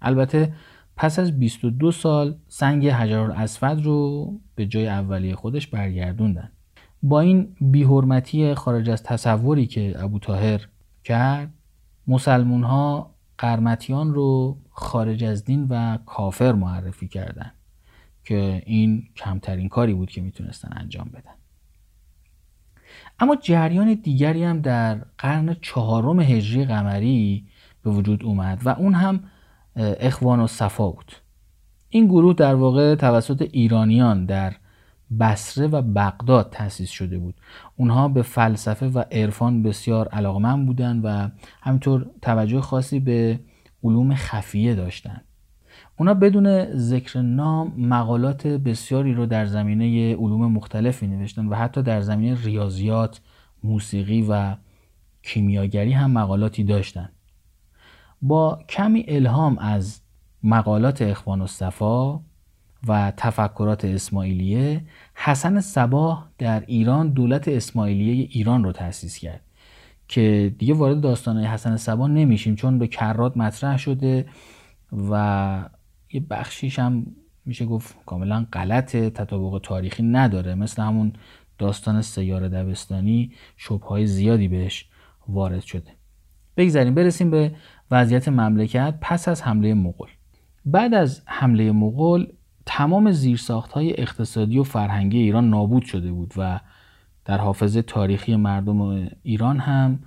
البته 0.03 0.53
پس 0.97 1.19
از 1.19 1.39
22 1.39 1.93
سال 1.93 2.37
سنگ 2.49 2.89
حجر 2.89 3.19
الاسود 3.19 3.85
رو 3.85 4.31
به 4.55 4.67
جای 4.67 4.89
اولیه 4.89 5.37
خودش 5.37 5.67
برگردوندن. 5.67 6.53
با 7.03 7.21
این 7.21 7.57
بیحرمتی 7.61 8.55
خارج 8.55 8.91
از 8.91 9.03
تصوری 9.03 9.67
که 9.67 9.95
ابو 10.05 10.19
تاهر 10.19 10.69
کرد 11.05 11.53
مسلمون 12.07 12.65
ها 12.65 13.15
قرمتیان 13.39 14.15
رو 14.15 14.59
خارج 14.71 15.25
از 15.25 15.45
دین 15.45 15.67
و 15.71 15.99
کافر 16.07 16.53
معرفی 16.53 17.09
کردند. 17.09 17.55
که 18.31 18.63
این 18.67 19.09
کمترین 19.17 19.69
کاری 19.69 19.95
بود 19.95 20.11
که 20.11 20.21
می‌تونستن 20.21 20.69
انجام 20.77 21.09
بدن. 21.09 21.35
اما 23.21 23.37
جریان 23.37 23.95
دیگری 23.95 24.45
هم 24.45 24.61
در 24.61 25.05
قرن 25.19 25.57
چهارم 25.63 26.21
هجری 26.21 26.65
قمری 26.65 27.47
به 27.83 27.91
وجود 27.91 28.25
اومد 28.25 28.61
و 28.65 28.69
اون 28.69 28.95
هم 28.95 29.25
اخوان 29.77 30.41
و 30.41 30.47
صفا 30.47 30.91
بود. 30.91 31.13
این 31.89 32.07
گروه 32.07 32.35
در 32.35 32.55
واقع 32.55 32.95
توسط 32.95 33.49
ایرانیان 33.53 34.27
در 34.27 34.55
بسره 35.21 35.67
و 35.67 35.83
بغداد 35.83 36.51
تأسیس 36.51 36.91
شده 36.91 37.19
بود. 37.19 37.35
اونها 37.77 38.09
به 38.09 38.23
فلسفه 38.23 38.87
و 38.89 39.05
عرفان 39.13 39.63
بسیار 39.63 40.09
علاقمند 40.09 40.67
بودند 40.67 41.05
و 41.05 41.31
همینطور 41.63 42.11
توجه 42.23 42.61
خاصی 42.61 43.01
به 43.01 43.41
علوم 43.85 44.15
خفیه 44.15 44.75
داشتند. 44.75 45.25
اونا 46.01 46.15
بدون 46.15 46.77
ذکر 46.77 47.21
نام 47.21 47.73
مقالات 47.77 48.47
بسیاری 48.47 49.15
رو 49.15 49.27
در 49.27 49.47
زمینه 49.47 50.17
علوم 50.17 50.53
مختلفی 50.53 51.07
نوشتن 51.07 51.47
و 51.47 51.55
حتی 51.55 51.83
در 51.83 52.01
زمینه 52.01 52.43
ریاضیات، 52.45 53.21
موسیقی 53.65 54.27
و 54.29 54.57
کیمیاگری 55.23 55.93
هم 55.93 56.11
مقالاتی 56.11 56.65
داشتند. 56.65 57.13
با 58.23 58.59
کمی 58.69 59.05
الهام 59.09 59.59
از 59.59 60.01
مقالات 60.43 61.03
اخوان 61.03 61.41
الصفا 61.41 62.21
و 62.87 63.13
تفکرات 63.17 63.85
اسماعیلیه 63.85 64.85
حسن 65.15 65.61
صباه 65.61 66.31
در 66.39 66.65
ایران 66.67 67.09
دولت 67.09 67.49
اسماعیلیه 67.49 68.29
ایران 68.31 68.65
رو 68.65 68.73
تأسیس 68.73 69.19
کرد 69.19 69.41
که 70.09 70.55
دیگه 70.59 70.75
وارد 70.75 71.01
داستانهای 71.01 71.47
حسن 71.47 71.77
صبا 71.77 72.07
نمیشیم 72.07 72.55
چون 72.55 72.79
به 72.79 72.87
کرات 72.87 73.37
مطرح 73.37 73.79
شده 73.79 74.27
و 75.11 75.69
یه 76.13 76.21
بخشیش 76.31 76.79
هم 76.79 77.07
میشه 77.45 77.67
گفت 77.67 77.97
کاملا 78.07 78.47
غلط 78.53 78.97
تطابق 78.97 79.61
تاریخی 79.63 80.03
نداره. 80.03 80.55
مثل 80.55 80.83
همون 80.83 81.13
داستان 81.59 82.03
سیار 82.03 82.49
دبستانی 82.49 83.33
شبهای 83.57 84.07
زیادی 84.07 84.49
بهش 84.49 84.89
وارد 85.29 85.61
شده. 85.61 85.91
بگذاریم 86.57 86.95
برسیم 86.95 87.31
به 87.31 87.55
وضعیت 87.91 88.29
مملکت 88.29 88.95
پس 89.01 89.29
از 89.29 89.43
حمله 89.43 89.75
مغول. 89.75 90.09
بعد 90.65 90.95
از 90.95 91.23
حمله 91.27 91.73
مغول 91.73 92.27
تمام 92.67 93.11
زیرساخت 93.11 93.73
های 93.73 94.01
اقتصادی 94.01 94.59
و 94.59 94.63
فرهنگی 94.63 95.19
ایران 95.19 95.51
نابود 95.51 95.83
شده 95.83 96.13
بود 96.13 96.35
و 96.37 96.61
در 97.25 97.39
حافظه 97.39 97.83
تاریخی 97.83 98.37
مردم 98.37 99.09
ایران 99.23 99.59
هم 99.59 99.99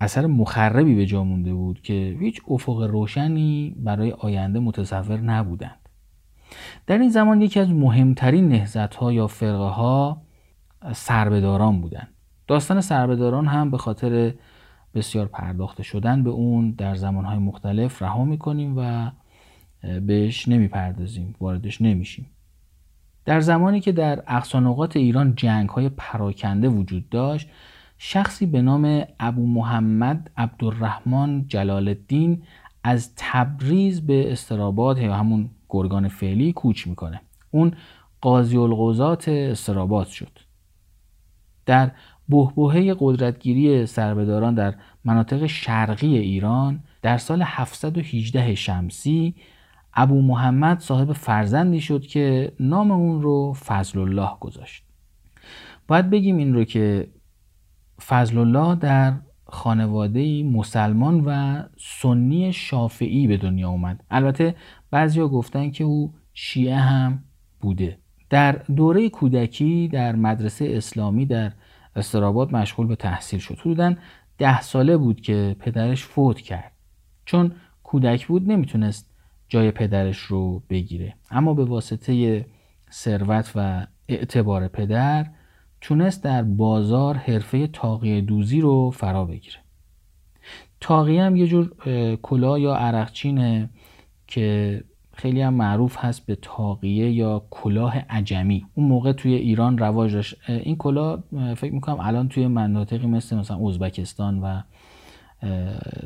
اثر 0.00 0.26
مخربی 0.26 0.94
به 0.94 1.06
جا 1.06 1.24
مونده 1.24 1.54
بود 1.54 1.82
که 1.82 2.16
هیچ 2.20 2.40
افق 2.48 2.82
روشنی 2.82 3.76
برای 3.78 4.12
آینده 4.12 4.58
متصور 4.58 5.20
نبودند. 5.20 5.88
در 6.86 6.98
این 6.98 7.08
زمان 7.08 7.42
یکی 7.42 7.60
از 7.60 7.70
مهمترین 7.70 8.48
نهزت 8.48 8.94
ها 8.94 9.12
یا 9.12 9.26
فرقه 9.26 9.68
ها 9.68 10.22
سربداران 10.92 11.80
بودند. 11.80 12.08
داستان 12.46 12.80
سربداران 12.80 13.46
هم 13.46 13.70
به 13.70 13.78
خاطر 13.78 14.34
بسیار 14.94 15.26
پرداخته 15.26 15.82
شدن 15.82 16.22
به 16.22 16.30
اون 16.30 16.70
در 16.70 16.94
زمانهای 16.94 17.38
مختلف 17.38 18.02
رها 18.02 18.24
می‌کنیم 18.24 18.74
و 18.76 19.10
بهش 20.00 20.48
نمی‌پردازیم 20.48 21.34
واردش 21.40 21.82
نمیشیم. 21.82 22.26
در 23.24 23.40
زمانی 23.40 23.80
که 23.80 23.92
در 23.92 24.22
اقصانقات 24.26 24.96
ایران 24.96 25.34
جنگ 25.34 25.68
های 25.68 25.88
پراکنده 25.88 26.68
وجود 26.68 27.08
داشت 27.08 27.48
شخصی 27.98 28.46
به 28.46 28.62
نام 28.62 29.04
ابو 29.20 29.46
محمد 29.46 30.30
عبدالرحمن 30.36 31.44
جلال 31.48 31.88
الدین 31.88 32.42
از 32.84 33.12
تبریز 33.16 34.06
به 34.06 34.32
استراباد 34.32 34.98
یا 34.98 35.14
همون 35.14 35.50
گرگان 35.68 36.08
فعلی 36.08 36.52
کوچ 36.52 36.86
می‌کنه. 36.86 37.20
اون 37.50 37.72
قاضی 38.20 38.56
القضات 38.56 39.28
استراباد 39.28 40.06
شد. 40.06 40.38
در 41.66 41.90
بهبهه 42.28 42.96
قدرتگیری 42.98 43.86
سربداران 43.86 44.54
در 44.54 44.74
مناطق 45.04 45.46
شرقی 45.46 46.18
ایران 46.18 46.80
در 47.02 47.18
سال 47.18 47.42
718 47.44 48.54
شمسی 48.54 49.34
ابو 49.94 50.22
محمد 50.22 50.78
صاحب 50.78 51.12
فرزندی 51.12 51.80
شد 51.80 52.02
که 52.02 52.52
نام 52.60 52.90
اون 52.90 53.22
رو 53.22 53.52
فضل 53.52 53.98
الله 53.98 54.30
گذاشت. 54.40 54.84
باید 55.88 56.10
بگیم 56.10 56.36
این 56.36 56.54
رو 56.54 56.64
که 56.64 57.08
فضل 58.06 58.38
الله 58.38 58.74
در 58.74 59.14
خانواده 59.46 60.42
مسلمان 60.42 61.20
و 61.26 61.62
سنی 61.78 62.52
شافعی 62.52 63.26
به 63.26 63.36
دنیا 63.36 63.68
اومد. 63.70 64.04
البته 64.10 64.54
بعضیا 64.90 65.28
گفتن 65.28 65.70
که 65.70 65.84
او 65.84 66.14
شیعه 66.34 66.76
هم 66.76 67.24
بوده. 67.60 67.98
در 68.30 68.52
دوره 68.52 69.08
کودکی 69.08 69.88
در 69.88 70.16
مدرسه 70.16 70.68
اسلامی 70.76 71.26
در 71.26 71.52
استراباد 71.96 72.56
مشغول 72.56 72.86
به 72.86 72.96
تحصیل 72.96 73.40
شد. 73.40 73.58
حدودا 73.58 73.94
ده 74.38 74.60
ساله 74.60 74.96
بود 74.96 75.20
که 75.20 75.56
پدرش 75.60 76.04
فوت 76.04 76.40
کرد. 76.40 76.72
چون 77.24 77.52
کودک 77.82 78.26
بود 78.26 78.50
نمی‌تونست 78.50 79.10
جای 79.48 79.70
پدرش 79.70 80.18
رو 80.18 80.62
بگیره. 80.70 81.14
اما 81.30 81.54
به 81.54 81.64
واسطه 81.64 82.44
ثروت 82.92 83.52
و 83.54 83.86
اعتبار 84.08 84.68
پدر 84.68 85.26
تونست 85.80 86.24
در 86.24 86.42
بازار 86.42 87.16
حرفه 87.16 87.66
تاقیه 87.66 88.20
دوزی 88.20 88.60
رو 88.60 88.90
فرا 88.90 89.24
بگیره. 89.24 89.56
تاقیه 90.80 91.22
هم 91.22 91.36
یه 91.36 91.46
جور 91.46 91.72
کلا 92.22 92.58
یا 92.58 92.74
عرقچینه 92.74 93.70
که 94.26 94.84
خیلی 95.12 95.40
هم 95.40 95.54
معروف 95.54 95.96
هست 95.98 96.26
به 96.26 96.34
تاقیه 96.42 97.10
یا 97.10 97.46
کلاه 97.50 97.98
عجمی. 97.98 98.66
اون 98.74 98.86
موقع 98.86 99.12
توی 99.12 99.34
ایران 99.34 99.78
رواج 99.78 100.14
داشت. 100.14 100.36
این 100.48 100.76
کلاه 100.76 101.24
فکر 101.56 101.72
می‌کنم 101.72 102.00
الان 102.00 102.28
توی 102.28 102.46
مناطقی 102.46 103.06
مثل 103.06 103.36
مثلا 103.36 103.68
ازبکستان 103.68 104.38
و 104.38 104.62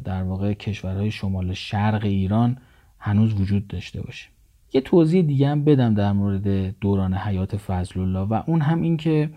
در 0.05 0.23
واقع 0.23 0.53
کشورهای 0.53 1.11
شمال 1.11 1.53
شرق 1.53 2.05
ایران 2.05 2.59
هنوز 2.99 3.41
وجود 3.41 3.67
داشته 3.67 4.03
باشه. 4.03 4.29
یه 4.73 4.81
توضیح 4.81 5.23
دیگه 5.23 5.49
هم 5.49 5.65
بدم 5.65 5.95
در 5.95 6.13
مورد 6.13 6.79
دوران 6.79 7.15
حیات 7.15 7.57
فضل 7.57 8.01
الله 8.01 8.19
و 8.19 8.43
اون 8.47 8.61
هم 8.61 8.83
این 8.83 8.97
که 8.97 9.31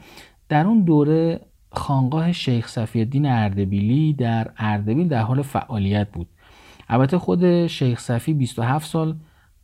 در 0.49 0.67
اون 0.67 0.81
دوره 0.81 1.41
خانقاه 1.71 2.31
شیخ 2.31 2.67
صفی 2.67 2.99
الدین 2.99 3.25
اردبیلی 3.25 4.13
در 4.13 4.51
اردبیل 4.57 5.07
در 5.07 5.21
حال 5.21 5.41
فعالیت 5.41 6.11
بود. 6.11 6.27
البته 6.89 7.17
خود 7.17 7.67
شیخ 7.67 7.99
صفی 7.99 8.33
27 8.33 8.89
سال 8.89 9.15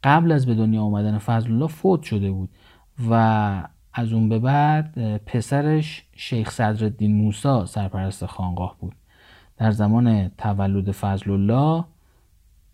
قبل 0.03 0.31
از 0.31 0.45
به 0.45 0.55
دنیا 0.55 0.81
آمدن 0.81 1.17
فضل 1.17 1.51
الله 1.51 1.67
فوت 1.67 2.03
شده 2.03 2.31
بود 2.31 2.49
و 3.09 3.13
از 3.93 4.13
اون 4.13 4.29
به 4.29 4.39
بعد 4.39 5.17
پسرش 5.25 6.05
شیخ 6.15 6.51
صدرالدین 6.51 7.15
موسی 7.15 7.65
سرپرست 7.65 8.25
خانقاه 8.25 8.75
بود. 8.79 8.95
در 9.57 9.71
زمان 9.71 10.31
تولد 10.37 10.91
فضل 10.91 11.31
الله 11.31 11.85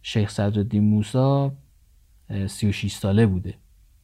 شیخ 0.01 0.29
صدرالدین 0.29 0.83
موسی 0.83 1.49
36 2.47 2.93
ساله 2.93 3.25
بوده. 3.25 3.53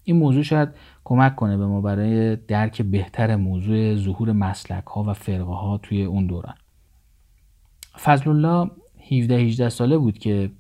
این 0.04 0.16
موضوع 0.18 0.44
شاید 0.44 0.70
کمک 1.04 1.36
کنه 1.36 1.58
به 1.58 1.66
ما 1.66 1.82
برای 1.82 2.36
درک 2.36 2.82
بهتر 2.82 3.36
موضوع 3.36 3.96
ظهور 3.96 4.32
مسلک 4.32 4.86
ها 4.86 5.04
و 5.04 5.14
فرقه 5.14 5.44
ها 5.44 5.78
توی 5.84 6.04
اون 6.04 6.28
دوران. 6.28 6.56
فضل 8.04 8.30
الله 8.30 8.72
17 9.12 9.36
18 9.36 9.70
ساله 9.70 9.98
بود 9.98 10.18
که 10.18 10.52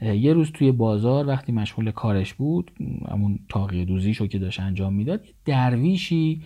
یه 0.00 0.32
روز 0.32 0.52
توی 0.52 0.72
بازار 0.72 1.26
وقتی 1.26 1.52
مشغول 1.52 1.90
کارش 1.90 2.34
بود 2.34 2.70
همون 3.10 3.38
تاقیه 3.48 3.84
دوزیشو 3.84 4.26
که 4.26 4.38
داشت 4.38 4.60
انجام 4.60 4.94
می‌داد 4.94 5.20
درویشی 5.44 6.42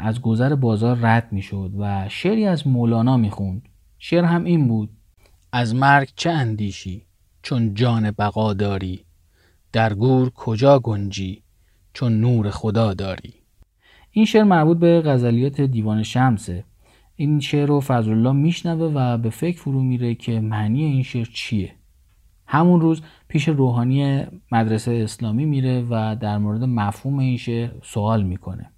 از 0.00 0.20
گذر 0.20 0.54
بازار 0.54 0.96
رد 1.00 1.32
می‌شد 1.32 1.72
و 1.78 2.08
شعری 2.08 2.46
از 2.46 2.66
مولانا 2.66 3.16
می‌خوند. 3.16 3.68
شعر 3.98 4.24
هم 4.24 4.44
این 4.44 4.68
بود 4.68 4.90
از 5.52 5.74
مرگ 5.74 6.08
چه 6.16 6.30
اندیشی 6.30 7.02
چون 7.42 7.74
جان 7.74 8.10
بقا 8.10 8.54
داری؟ 8.54 9.00
در 9.76 9.94
گور 9.94 10.30
کجا 10.30 10.78
گنجی 10.78 11.42
چون 11.92 12.20
نور 12.20 12.50
خدا 12.50 12.94
داری؟ 12.94 13.34
این 14.10 14.24
شعر 14.24 14.42
مربوط 14.42 14.78
به 14.78 15.00
غزلیات 15.00 15.60
دیوان 15.60 16.02
شمسه. 16.02 16.64
این 17.16 17.40
شعر 17.40 17.68
رو 17.68 17.80
فضل 17.80 18.10
الله 18.10 18.32
میشنوه 18.32 18.92
و 18.94 19.18
به 19.18 19.30
فکر 19.30 19.60
فرو 19.60 19.82
میره 19.82 20.14
که 20.14 20.40
معنی 20.40 20.84
این 20.84 21.02
شعر 21.02 21.26
چیه. 21.34 21.72
همون 22.46 22.80
روز 22.80 23.02
پیش 23.28 23.48
روحانی 23.48 24.24
مدرسه 24.52 24.92
اسلامی 24.92 25.44
میره 25.46 25.86
و 25.90 26.16
در 26.20 26.38
مورد 26.38 26.64
مفهوم 26.64 27.18
این 27.18 27.36
شعر 27.36 27.70
سوال 27.82 28.22
می‌کنه. 28.22 28.70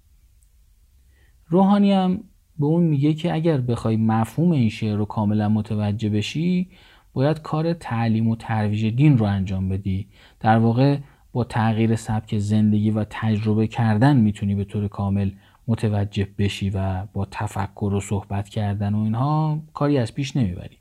روحانی 1.47 1.91
هم 1.91 2.23
به 2.59 2.65
اون 2.65 2.83
میگه 2.83 3.13
که 3.13 3.33
اگر 3.33 3.61
بخوای 3.61 3.97
مفهوم 3.97 4.51
این 4.51 4.69
شعر 4.69 4.97
رو 4.97 5.05
کاملا 5.05 5.49
متوجه 5.49 6.09
بشی 6.09 6.69
باید 7.13 7.41
کار 7.41 7.73
تعلیم 7.73 8.27
و 8.27 8.35
ترویج 8.35 8.85
دین 8.85 9.17
رو 9.17 9.25
انجام 9.25 9.69
بدی. 9.69 10.07
در 10.39 10.57
واقع 10.57 10.97
با 11.31 11.43
تغییر 11.43 11.95
سبک 11.95 12.37
زندگی 12.37 12.91
و 12.91 13.05
تجربه 13.09 13.67
کردن 13.67 14.17
می‌تونی 14.17 14.55
به 14.55 14.63
طور 14.63 14.87
کامل 14.87 15.31
متوجه 15.67 16.27
بشی 16.37 16.69
و 16.69 17.05
با 17.13 17.27
تفکر 17.31 17.93
و 17.93 17.99
صحبت 17.99 18.49
کردن 18.49 18.93
و 18.93 18.99
اینها 18.99 19.59
کاری 19.73 19.97
از 19.97 20.13
پیش 20.13 20.37
نمی‌بری. 20.37 20.77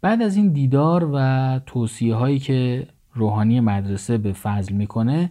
بعد 0.00 0.22
از 0.22 0.36
این 0.36 0.48
دیدار 0.48 1.10
و 1.12 1.58
توصیه 1.66 2.14
هایی 2.14 2.38
که 2.38 2.86
روحانی 3.14 3.60
مدرسه 3.60 4.18
به 4.18 4.32
فضل 4.32 4.74
می‌کنه 4.74 5.30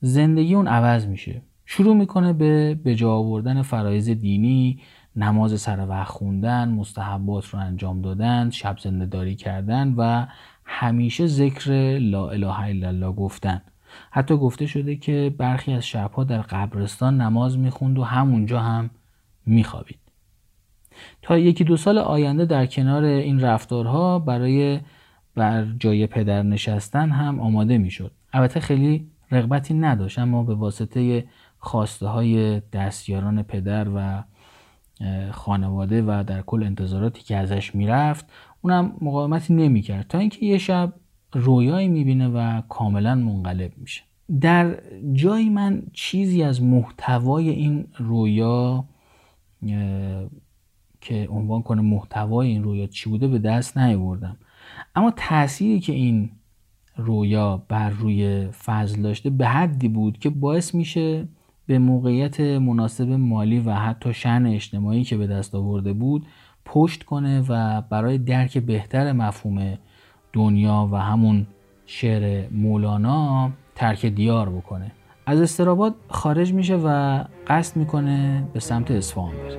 زندگی 0.00 0.54
اون 0.54 0.66
عوض 0.66 1.06
میشه. 1.06 1.42
شروع 1.64 1.96
می‌کنه 1.96 2.32
به 2.32 2.74
به 2.74 2.94
جا 2.94 3.12
آوردن 3.12 3.62
فرایز 3.62 4.10
دینی 4.10 4.80
نماز 5.16 5.60
سر 5.60 5.86
وقت 5.88 6.08
خوندن 6.08 6.68
مستحبات 6.68 7.46
رو 7.46 7.58
انجام 7.58 8.02
دادن 8.02 8.50
شب 8.50 8.78
زنده 8.78 9.06
داری 9.06 9.34
کردن 9.34 9.94
و 9.96 10.26
همیشه 10.64 11.26
ذکر 11.26 11.98
لا 11.98 12.30
اله 12.30 12.60
الا 12.60 12.88
الله 12.88 13.12
گفتن. 13.12 13.62
حتی 14.10 14.36
گفته 14.36 14.66
شده 14.66 14.96
که 14.96 15.34
برخی 15.38 15.72
از 15.72 15.86
شبها 15.86 16.24
در 16.24 16.42
قبرستان 16.42 17.20
نماز 17.20 17.58
می‌خوند 17.58 17.98
و 17.98 18.04
همونجا 18.04 18.60
هم 18.60 18.90
میخوابید. 19.46 19.98
تا 21.22 21.38
یکی 21.38 21.64
دو 21.64 21.76
سال 21.76 21.98
آینده 21.98 22.44
در 22.44 22.66
کنار 22.66 23.04
این 23.04 23.40
رفتارها 23.40 24.18
برای 24.18 24.80
بر 25.34 25.64
جای 25.78 26.06
پدر 26.06 26.42
نشستن 26.42 27.10
هم 27.10 27.40
آماده 27.40 27.78
می‌شد. 27.78 28.12
البته 28.32 28.60
خیلی 28.60 29.10
رغبتی 29.30 29.74
نداشت 29.74 30.18
اما 30.18 30.42
به 30.42 30.54
واسطه 30.54 31.24
خواسته 31.58 32.06
های 32.06 32.60
دستیاران 32.72 33.42
پدر 33.42 33.88
و 33.94 34.22
خانواده 35.30 36.02
و 36.02 36.24
در 36.26 36.42
کل 36.42 36.62
انتظاراتی 36.62 37.22
که 37.22 37.36
ازش 37.36 37.74
می‌رفت 37.74 38.26
اونم 38.62 38.92
مقاومتی 39.00 39.54
نمی‌کرد 39.54 40.06
تا 40.08 40.18
اینکه 40.18 40.46
یه 40.46 40.58
شب 40.58 40.92
رویایی 41.32 41.88
می‌بینه 41.88 42.28
و 42.28 42.62
کاملا 42.68 43.14
منقلب 43.14 43.72
میشه. 43.76 44.02
در 44.40 44.78
جایی 45.12 45.48
من 45.48 45.82
چیزی 45.92 46.42
از 46.42 46.62
محتوای 46.62 47.48
این 47.48 47.86
رویا 47.96 48.84
که 51.00 51.28
عنوان 51.30 51.62
کنه 51.62 51.82
محتوای 51.82 52.48
این 52.48 52.62
رویا 52.62 52.86
چی 52.86 53.10
بوده 53.10 53.28
به 53.28 53.38
دست 53.38 53.78
نیاوردم. 53.78 54.36
اما 54.94 55.12
تأثیری 55.16 55.80
که 55.80 55.92
این 55.92 56.30
رویا 56.96 57.56
بر 57.68 57.90
روی 57.90 58.48
فضل 58.64 59.02
داشته 59.02 59.30
به 59.30 59.46
حدی 59.46 59.88
بود 59.88 60.18
که 60.18 60.30
باعث 60.30 60.74
میشه 60.74 61.28
به 61.70 61.78
موقعیت 61.78 62.40
مناسب 62.40 63.08
مالی 63.08 63.58
و 63.58 63.74
حتی 63.74 64.14
شن 64.14 64.46
اجتماعی 64.46 65.04
که 65.04 65.16
به 65.16 65.26
دست 65.26 65.54
آورده 65.54 65.92
بود 65.92 66.26
پشت 66.64 67.02
کنه 67.02 67.44
و 67.48 67.80
برای 67.80 68.18
درک 68.18 68.58
بهتر 68.58 69.12
مفهوم 69.12 69.78
دنیا 70.32 70.88
و 70.92 70.96
همون 70.96 71.46
شعر 71.86 72.48
مولانا 72.50 73.50
ترک 73.74 74.06
دیار 74.06 74.50
بکنه. 74.50 74.92
از 75.26 75.40
استراباد 75.40 75.94
خارج 76.08 76.52
میشه 76.52 76.76
و 76.76 77.24
قصد 77.46 77.76
می‌کنه 77.76 78.44
به 78.52 78.60
سمت 78.60 78.90
اصفهان 78.90 79.32
بره. 79.32 79.58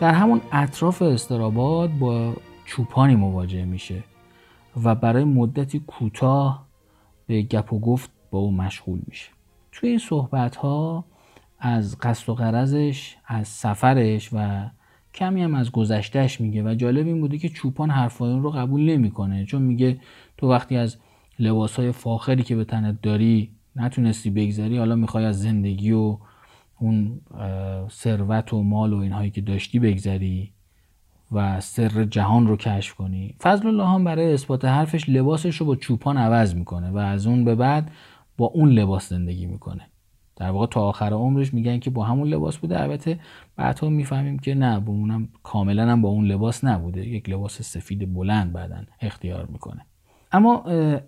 در 0.00 0.14
همون 0.14 0.40
اطراف 0.52 1.02
استراباد 1.02 1.90
با 1.98 2.36
چوپانی 2.64 3.16
مواجه 3.16 3.64
میشه 3.64 4.04
و 4.84 4.94
برای 4.94 5.24
مدتی 5.24 5.80
کوتاه 5.86 6.66
به 7.26 7.42
گپ 7.42 7.72
و 7.72 7.78
گفت 7.80 8.10
با 8.30 8.38
او 8.38 8.52
مشغول 8.52 9.00
میشه. 9.06 9.30
توی 9.72 9.88
این 9.88 9.98
صحبت 9.98 10.56
ها 10.56 11.04
از 11.58 11.98
قصد 11.98 12.30
و 12.30 12.34
قرضش 12.34 13.16
از 13.26 13.48
سفرش 13.48 14.30
و 14.32 14.66
کمی 15.14 15.42
هم 15.42 15.54
از 15.54 15.72
گذشتهش 15.72 16.40
میگه 16.40 16.62
و 16.62 16.74
جالب 16.74 17.06
این 17.06 17.20
بوده 17.20 17.38
که 17.38 17.48
چوپان 17.48 17.90
حرفای 17.90 18.32
اون 18.32 18.42
رو 18.42 18.50
قبول 18.50 18.80
نمی‌کنه 18.80 19.44
چون 19.44 19.62
میگه 19.62 20.00
تو 20.36 20.48
وقتی 20.50 20.76
از 20.76 20.96
لباس 21.38 21.76
های 21.76 21.92
فاخری 21.92 22.42
که 22.42 22.56
به 22.56 22.64
تنت 22.64 23.02
داری 23.02 23.50
نتونستی 23.76 24.30
بگذری 24.30 24.78
حالا 24.78 24.94
می‌خوای 24.94 25.24
از 25.24 25.42
زندگی 25.42 25.92
و 25.92 26.18
اون 26.80 27.20
ثروت 27.90 28.52
و 28.52 28.62
مال 28.62 28.92
و 28.92 28.98
اینهایی 28.98 29.30
که 29.30 29.40
داشتی 29.40 29.78
بگذری 29.78 30.52
و 31.32 31.60
سر 31.60 32.04
جهان 32.04 32.46
رو 32.46 32.56
کشف 32.56 32.94
کنی. 32.94 33.34
فضل 33.40 33.66
الله 33.66 33.86
هم 33.86 34.04
برای 34.04 34.34
اثبات 34.34 34.64
حرفش 34.64 35.08
لباسش 35.08 35.56
رو 35.56 35.66
با 35.66 35.76
چوپان 35.76 36.16
عوض 36.16 36.54
می‌کنه 36.54 36.90
و 36.90 36.96
از 36.96 37.26
اون 37.26 37.44
به 37.44 37.54
بعد 37.54 37.90
با 38.36 38.46
اون 38.46 38.68
لباس 38.68 39.08
زندگی 39.08 39.46
می‌کنه. 39.46 39.82
در 40.36 40.50
واقع 40.50 40.66
تا 40.66 40.80
آخر 40.80 41.12
عمرش 41.12 41.54
میگن 41.54 41.78
که 41.78 41.90
با 41.90 42.04
همون 42.04 42.28
لباس 42.28 42.58
بوده. 42.58 42.82
البته 42.82 43.20
بعدها 43.56 43.88
می‌فهمیم 43.88 44.38
که 44.38 44.54
نه 44.54 44.80
با 44.80 44.92
اونم 44.92 45.28
کاملا 45.42 45.92
هم 45.92 46.02
با 46.02 46.08
اون 46.08 46.24
لباس 46.24 46.64
نبوده. 46.64 47.08
یک 47.08 47.30
لباس 47.30 47.62
سفید 47.62 48.14
بلند 48.14 48.52
بعدا 48.52 48.76
اختیار 49.00 49.46
می‌کنه. 49.46 49.86
اما 50.32 50.64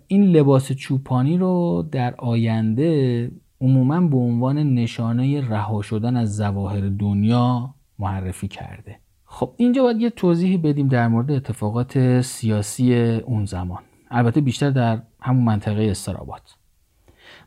این 0.07 0.23
لباس 0.23 0.71
چوپانی 0.71 1.37
رو 1.37 1.85
در 1.91 2.15
آینده 2.15 3.31
عموما 3.63 4.01
به 4.01 4.17
عنوان 4.17 4.57
نشانه 4.57 5.49
رها 5.49 5.81
شدن 5.81 6.17
از 6.17 6.35
ظواهر 6.35 6.89
دنیا 6.89 7.73
معرفی 7.99 8.47
کرده. 8.47 8.99
خب 9.25 9.53
اینجا 9.57 9.83
باید 9.83 10.01
یه 10.01 10.09
توضیحی 10.09 10.57
بدیم 10.57 10.87
در 10.87 11.07
مورد 11.07 11.31
اتفاقات 11.31 12.21
سیاسی 12.21 12.95
اون 13.25 13.45
زمان. 13.45 13.79
البته 14.11 14.41
بیشتر 14.41 14.69
در 14.69 15.01
همون 15.21 15.43
منطقه 15.43 15.83
استرابات 15.83 16.55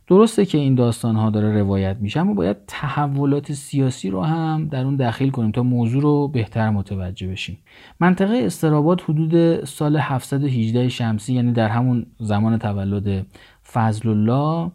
درسته 0.09 0.45
که 0.47 0.59
این 0.59 0.75
داستان 0.75 1.17
ها 1.17 1.31
داره 1.31 1.59
روایت 1.59 1.97
میشه 2.01 2.21
اما 2.21 2.35
باید 2.35 2.57
تحولات 2.67 3.53
سیاسی 3.53 4.11
رو 4.11 4.23
هم 4.23 4.69
در 4.69 4.85
اون 4.85 4.97
دخیل 4.97 5.31
کنیم 5.31 5.51
تا 5.51 5.63
موضوع 5.63 6.03
رو 6.03 6.29
بهتر 6.29 6.71
متوجه 6.71 7.27
بشیم. 7.29 7.59
منطقه 8.01 8.43
استراباد 8.45 9.01
حدود 9.01 9.65
سال 9.65 9.97
718 9.97 10.89
شمسی 10.89 11.35
یعنی 11.35 11.53
در 11.53 11.69
همون 11.69 12.07
زمان 12.19 12.59
تولد 12.59 13.27
فضل 13.73 14.09
الله 14.09 14.71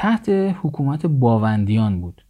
تحت 0.00 0.28
حکومت 0.62 1.06
باوندیان 1.06 2.00
بود. 2.00 2.24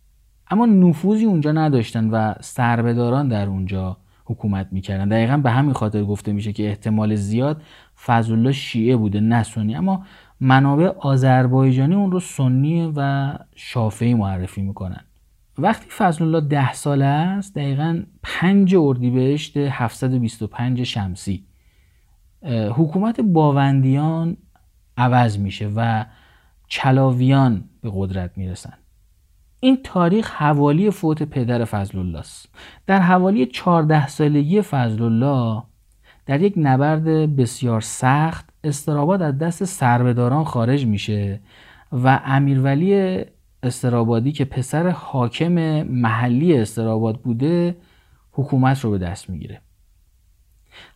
اما 0.51 0.67
نفوذی 0.67 1.25
اونجا 1.25 1.53
نداشتن 1.53 2.11
و 2.11 2.35
سربداران 2.41 3.29
در 3.29 3.47
اونجا 3.47 3.97
حکومت 4.25 4.69
می‌کردن. 4.71 5.09
دقیقا 5.09 5.37
به 5.37 5.51
همین 5.51 5.73
خاطر 5.73 6.05
گفته 6.05 6.33
میشه 6.33 6.53
که 6.53 6.69
احتمال 6.69 7.15
زیاد 7.15 7.63
فضل 8.05 8.51
شیعه 8.51 8.97
بوده 8.97 9.21
نه 9.21 9.43
سنی. 9.43 9.75
اما 9.75 10.05
منابع 10.41 10.87
آذربایجانی 10.99 11.95
اون 11.95 12.13
رو 12.13 12.21
سنی 12.21 12.93
و 12.97 13.33
شافعی 13.55 14.15
معرفی 14.15 14.63
می‌کنن. 14.63 15.05
وقتی 15.59 15.87
فضل 15.91 16.25
الله 16.25 16.41
ده 16.41 16.73
ساله 16.73 17.05
است 17.05 17.55
دقیقا 17.55 18.03
پنج 18.23 18.77
اردیبهشت 18.79 19.57
725 19.57 20.83
شمسی 20.83 21.45
حکومت 22.73 23.21
باوندیان 23.21 24.37
عوض 24.97 25.39
میشه 25.39 25.71
و 25.77 26.05
چلاویان 26.71 27.65
به 27.81 27.91
قدرت 27.95 28.31
می‌رسن. 28.39 28.73
این 29.61 29.79
تاریخ 29.85 30.31
حوالی 30.31 30.91
فوت 30.91 31.23
پدر 31.23 31.65
فضل 31.65 31.99
الله 31.99 32.19
است. 32.19 32.49
در 32.87 33.01
حوالی 33.01 33.47
14 33.47 34.07
سالگی 34.07 34.63
فضل 34.63 35.03
الله 35.03 35.63
در 36.27 36.41
یک 36.41 36.55
نبرد 36.57 37.37
بسیار 37.37 37.81
سخت 37.81 38.51
استراباد 38.65 39.23
از 39.23 39.39
دست 39.39 39.65
سربداران 39.65 40.45
خارج 40.45 40.87
میشه 40.87 41.41
و 41.93 42.21
امیرولی 42.25 43.25
استرابادی 43.63 44.33
که 44.33 44.45
پسر 44.45 44.89
حاکم 44.89 45.83
محلی 45.83 46.59
استراباد 46.59 47.21
بوده 47.21 47.77
حکومت 48.33 48.81
رو 48.81 48.91
به 48.91 48.99
دست 48.99 49.31
می‌گیره. 49.31 49.61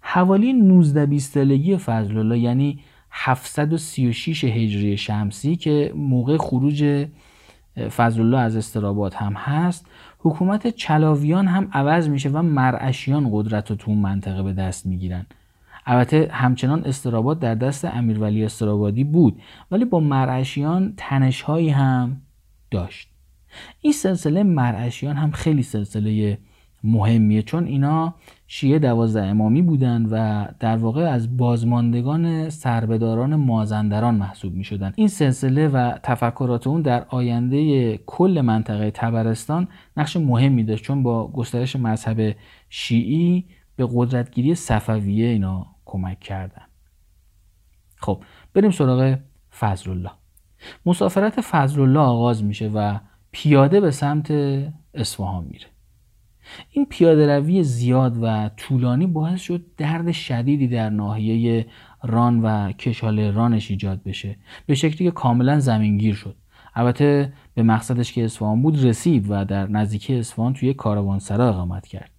حوالی 0.01 0.53
19 0.53 1.07
20 1.07 1.35
سالگی 1.35 1.77
فضل 1.77 2.19
الله 2.19 2.39
یعنی 2.39 2.81
736 3.17 4.45
هجری 4.45 4.97
شمسی 4.97 5.57
که 5.57 5.93
موقع 5.97 6.37
خروج 6.37 7.07
فضل 7.97 8.21
الله 8.21 8.39
از 8.39 8.57
استراباد 8.57 9.15
هم 9.15 9.33
هست 9.33 9.87
حکومت 10.19 10.67
چلاویان 10.67 11.47
هم 11.47 11.69
عوض 11.73 12.09
میشه 12.09 12.29
و 12.29 12.43
مرعشیان 12.43 13.29
قدرت 13.33 13.71
رو 13.71 13.77
تو 13.77 13.91
اون 13.91 14.01
منطقه 14.01 14.43
به 14.43 14.53
دست 14.53 14.87
می‌گیرن. 14.87 15.27
البته 15.87 16.29
همچنان 16.33 16.85
استراباد 16.85 17.39
در 17.39 17.55
دست 17.55 17.85
امیرولی 17.85 18.45
استرابادی 18.45 19.05
بود 19.05 19.41
ولی 19.71 19.85
با 19.85 20.01
مرعشیان 20.01 20.95
تنشهایی 20.97 21.69
هم 21.69 22.21
داشت. 22.71 23.09
این 23.81 23.93
سلسله 23.93 24.43
مرعشیان 24.43 25.17
هم 25.17 25.31
خیلی 25.31 25.63
سلسله 25.63 26.39
مهمیه 26.85 27.43
چون 27.43 27.65
اینا 27.65 28.15
شیعه 28.47 28.79
دوازده 28.79 29.25
امامی 29.25 29.63
بودن 29.63 30.07
و 30.07 30.47
در 30.61 30.77
واقع 30.77 31.03
از 31.03 31.37
بازماندگان 31.37 32.51
سربداران 32.51 33.37
مازندران 33.37 34.15
محسوب 34.15 34.55
می 34.55 34.65
شدن. 34.65 34.93
این 34.97 35.09
سلسله 35.09 35.69
و 35.69 35.99
تفکرات 36.03 36.67
اون 36.67 36.83
در 36.83 37.05
آینده 37.09 37.97
کل 37.97 38.41
منطقه 38.41 38.91
تبرستان 38.91 39.69
نقش 39.97 40.17
مهمی 40.17 40.65
داشت 40.65 40.85
چون 40.85 41.03
با 41.03 41.33
گسترش 41.33 41.77
مذهب 41.77 42.37
شیعی 42.69 43.45
به 43.77 43.89
قدرتگیری 43.93 44.55
صفویه 44.55 45.29
اینا 45.29 45.67
کمک 45.85 46.21
کردن. 46.21 46.63
خب 47.97 48.23
بریم 48.55 48.71
سراغ 48.71 49.17
فضل 49.59 49.91
الله 49.91 50.11
مسافرت 50.87 51.41
فضل 51.41 51.81
الله 51.81 52.01
آغاز 52.01 52.45
میشه 52.45 52.71
و 52.75 52.99
پیاده 53.33 53.81
به 53.81 53.91
سمت 53.91 54.31
اصفهان 54.95 55.45
میره. 55.45 55.74
این 56.71 56.87
پیاده 56.87 57.39
روی 57.39 57.63
زیاد 57.63 58.19
و 58.23 58.51
طولانی 58.57 59.07
باعث 59.07 59.41
شد 59.41 59.65
درد 59.77 60.13
شدیدی 60.13 60.69
در 60.69 60.91
ناحیه 60.91 61.67
ران 62.03 62.41
و 62.43 62.73
کشال 62.73 63.21
رانش 63.21 63.71
ایجاد 63.71 64.03
بشه. 64.03 64.37
به 64.67 64.75
شکلی 64.75 65.05
که 65.05 65.11
کاملا 65.11 65.61
زمینگیر 65.61 66.15
شد. 66.15 66.37
البته 66.75 67.33
به 67.55 67.63
مقصدش 67.63 68.13
که 68.13 68.25
اصفهان 68.25 68.63
بود 68.63 68.85
رسید 68.85 69.27
و 69.29 69.45
در 69.45 69.67
نزدیکی 69.67 70.15
اصفهان 70.15 70.55
توی 70.55 70.75
کاروانسرا 70.75 71.49
اقامت 71.49 71.87
کرد. 71.87 72.11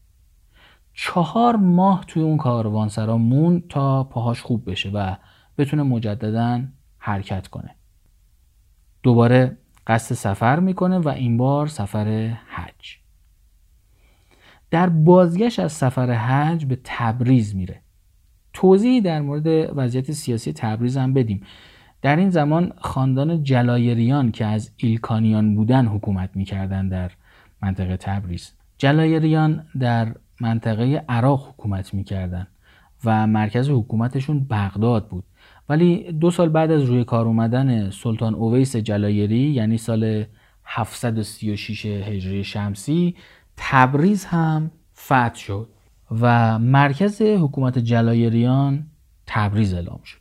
چهار 0.94 1.56
ماه 1.56 2.04
توی 2.08 2.24
اون 2.24 2.38
کاروانسرا 2.38 3.18
مون 3.18 3.64
تا 3.70 4.04
پاهاش 4.04 4.42
خوب 4.42 4.72
بشه 4.72 4.90
و 4.90 5.16
بتونه 5.58 5.84
مجددا 5.84 6.62
حرکت 6.98 7.48
کنه. 7.48 7.76
دوباره 9.04 9.58
قصد 9.88 10.16
سفر 10.16 10.60
می‌کنه 10.60 11.00
و 11.00 11.10
این 11.10 11.38
بار 11.38 11.68
سفر 11.68 12.38
حج. 12.48 13.05
در 14.72 14.90
بازگشت 14.90 15.60
از 15.60 15.72
سفر 15.72 16.12
حج 16.12 16.66
به 16.66 16.78
تبریز 16.84 17.56
میره. 17.56 17.82
توضیحی 18.54 19.02
در 19.02 19.22
مورد 19.22 19.78
وضعیت 19.78 20.12
سیاسی 20.12 20.54
تبریز 20.54 20.98
هم 20.98 21.14
بدیم. 21.14 21.42
در 22.02 22.16
این 22.16 22.30
زمان 22.30 22.74
خاندان 22.78 23.44
جلایریان 23.44 24.32
که 24.32 24.46
از 24.46 24.72
ایلکانیان 24.78 25.56
بودن 25.56 25.86
حکومت 25.86 26.30
می‌کردن 26.36 26.88
در 26.88 27.12
منطقه 27.62 27.98
تبریز. 27.98 28.52
جلایریان 28.78 29.66
در 29.80 30.16
منطقه 30.42 31.06
عراق 31.10 31.50
حکومت 31.50 31.94
می‌کردن 31.94 32.48
و 33.06 33.28
مرکز 33.28 33.70
حکومتشون 33.70 34.46
بغداد 34.50 35.08
بود. 35.08 35.24
ولی 35.70 36.12
دو 36.12 36.32
سال 36.32 36.50
بعد 36.50 36.72
از 36.72 36.84
روی 36.84 37.04
کار 37.04 37.26
اومدن 37.26 37.90
سلطان 37.90 38.36
اویس 38.36 38.76
جلایری 38.76 39.38
یعنی 39.38 39.78
سال 39.78 40.26
736 40.66 41.86
هجری 41.86 42.44
شمسی 42.44 43.16
تبریز 43.58 44.26
هم 44.26 44.72
فتح 44.98 45.36
شد 45.36 45.70
و 46.22 46.60
مرکز 46.60 47.22
حکومت 47.22 47.80
جلایریان 47.80 48.86
تبریز 49.28 49.74
اعلام 49.74 50.00
شد. 50.04 50.18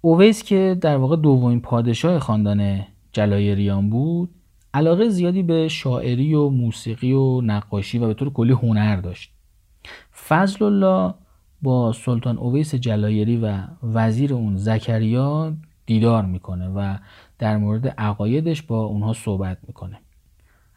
اویس 0.00 0.42
که 0.42 0.78
در 0.80 0.96
واقع 0.96 1.16
دومین 1.16 1.60
پادشاه 1.60 2.18
خاندان 2.18 2.80
جلایریان 3.12 3.90
بود 3.90 4.30
علاقه 4.74 5.08
زیادی 5.08 5.42
به 5.42 5.68
شاعری 5.68 6.34
و 6.34 6.48
موسیقی 6.48 7.12
و 7.12 7.40
نقاشی 7.40 7.98
و 7.98 8.06
به 8.06 8.14
طور 8.14 8.32
کلی 8.32 8.52
هنر 8.52 8.96
داشت. 8.96 9.32
فضل 10.28 10.64
الله 10.64 11.14
با 11.62 11.92
سلطان 11.92 12.38
اویس 12.38 12.74
جلایری 12.74 13.36
و 13.36 13.58
وزیر 13.82 14.34
اون 14.34 14.56
زکریا 14.56 15.52
دیدار 15.86 16.24
می‌کنه 16.24 16.68
و 16.68 16.96
در 17.38 17.56
مورد 17.56 17.88
عقایدش 17.88 18.62
با 18.62 18.84
اونها 18.84 19.12
صحبت 19.12 19.58
می‌کنه. 19.66 20.00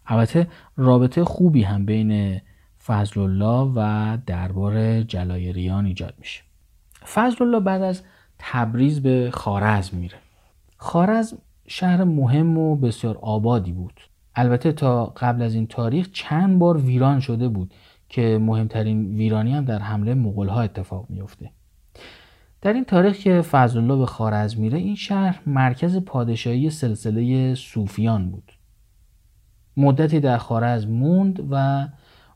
البته 0.06 0.48
رابطه 0.78 1.24
خوبی 1.24 1.64
هم 1.64 1.86
بین 1.86 2.42
فضل 2.86 3.22
الله 3.22 3.74
و 3.76 4.18
دربار 4.26 5.02
جلایریان 5.02 5.86
ایجاد 5.86 6.14
میشه. 6.20 6.42
فضل 7.14 7.44
الله 7.44 7.60
بعد 7.60 7.82
از 7.82 8.04
تبریز 8.40 9.02
به 9.02 9.30
خارزم 9.34 9.98
میره. 9.98 10.18
خارزم 10.78 11.38
شهر 11.68 12.04
مهم 12.04 12.58
و 12.58 12.76
بسیار 12.76 13.18
آبادی 13.22 13.72
بود. 13.72 14.02
البته 14.36 14.72
تا 14.72 15.06
قبل 15.06 15.42
از 15.42 15.56
این 15.56 15.68
تاریخ 15.68 16.10
چند 16.12 16.60
بار 16.60 16.78
ویران 16.78 17.20
شده 17.20 17.48
بود 17.48 17.74
که 18.10 18.38
مهمترین 18.42 19.16
ویرانی 19.16 19.54
هم 19.54 19.66
در 19.66 19.80
حمله 19.80 20.14
مغول 20.14 20.48
ها 20.48 20.62
اتفاق 20.62 21.06
میفته 21.10 21.52
در 22.62 22.74
این 22.74 22.84
تاریخ 22.84 23.18
که 23.18 23.42
فضل 23.42 23.80
الله 23.80 23.98
به 23.98 24.06
خارزم 24.06 24.62
میره 24.62 24.78
این 24.78 24.96
شهر 24.96 25.42
مرکز 25.46 25.98
پادشاهی 25.98 26.70
سلسله 26.70 27.56
صوفیان 27.56 28.30
بود. 28.30 28.51
مدتی 29.78 30.20
در 30.20 30.38
خارزم 30.38 30.92
موند 30.92 31.48
و 31.52 31.88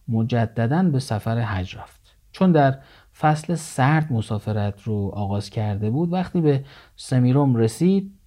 مجددا 0.07 0.83
به 0.83 0.99
سفر 0.99 1.39
حج 1.39 1.77
رفت. 1.77 2.17
چون 2.31 2.51
در 2.51 2.79
فصل 3.17 3.55
سرد 3.55 4.13
مسافرت 4.13 4.81
رو 4.81 5.11
آغاز 5.13 5.49
کرده 5.49 5.89
بود 5.89 6.13
وقتی 6.13 6.41
به 6.41 6.65
سمیروم 6.95 7.55
رسید 7.55 8.19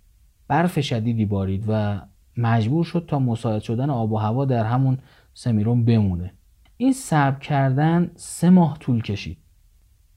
برف 0.49 0.81
شدیدی 0.81 1.25
بارید 1.25 1.65
و 1.69 2.01
مجبور 2.37 2.85
شد 2.85 3.05
تا 3.09 3.19
مساعد 3.19 3.63
شدن 3.63 3.91
آب 3.91 4.13
و 4.13 4.17
هوا 4.17 4.45
در 4.45 4.65
همون 4.65 4.99
سمیروم 5.35 5.85
بمونه. 5.85 6.35
این 6.77 6.93
صبر 6.93 7.39
کردن 7.39 8.11
سه 8.15 8.51
ماه 8.51 8.79
طول 8.79 9.03
کشید. 9.03 9.39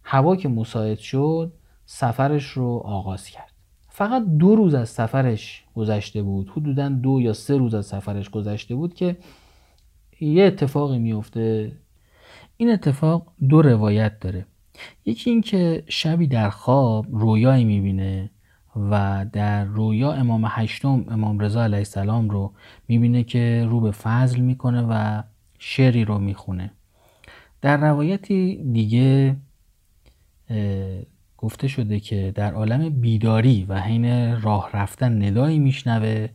هوا 0.04 0.36
که 0.36 0.50
مساعد 0.50 0.98
شد 0.98 1.54
سفرش 1.86 2.46
رو 2.46 2.82
آغاز 2.86 3.28
کرد. 3.28 3.51
فقط 4.02 4.26
دو 4.26 4.56
روز 4.56 4.74
از 4.74 4.90
سفرش 4.90 5.64
گذشته 5.76 6.22
بود. 6.22 6.50
حدودا 6.50 6.90
دو 6.90 7.22
یا 7.22 7.34
سه 7.34 7.58
روز 7.58 7.74
از 7.74 7.86
سفرش 7.86 8.30
گذشته 8.30 8.76
بود 8.76 8.94
که 8.94 9.18
یه 10.20 10.44
اتفاقی 10.44 11.00
میفته 11.00 11.72
این 12.58 12.72
اتفاق 12.72 13.28
دو 13.50 13.62
روایت 13.62 14.20
داره. 14.20 14.46
یکی 15.06 15.30
اینکه 15.30 15.84
شبی 15.88 16.28
در 16.28 16.50
خواب 16.50 17.06
رویایی 17.10 17.66
می‌بینه 17.66 18.30
و 18.92 19.26
در 19.34 19.66
رویا 19.66 20.12
امام 20.12 20.46
هشتم 20.48 21.06
امام 21.10 21.40
رضا 21.40 21.64
علیه 21.64 21.78
السلام 21.78 22.30
رو 22.30 22.54
می‌بینه 22.88 23.24
که 23.24 23.68
رو 23.70 23.80
به 23.80 23.92
فضل 23.92 24.40
می‌کنه 24.40 24.82
و 24.90 25.24
شعری 25.60 26.06
رو 26.06 26.18
می‌خونه. 26.18 26.72
در 27.62 27.78
روایتی 27.78 28.64
دیگه 28.72 29.36
گفته 31.42 31.68
شده 31.68 32.00
که 32.00 32.32
در 32.36 32.54
عالم 32.54 32.90
بیداری 32.90 33.66
و 33.70 33.80
حین 33.80 34.38
راه 34.42 34.70
رفتن 34.74 35.24
ندایی 35.24 35.60
میشنوه 35.60 36.28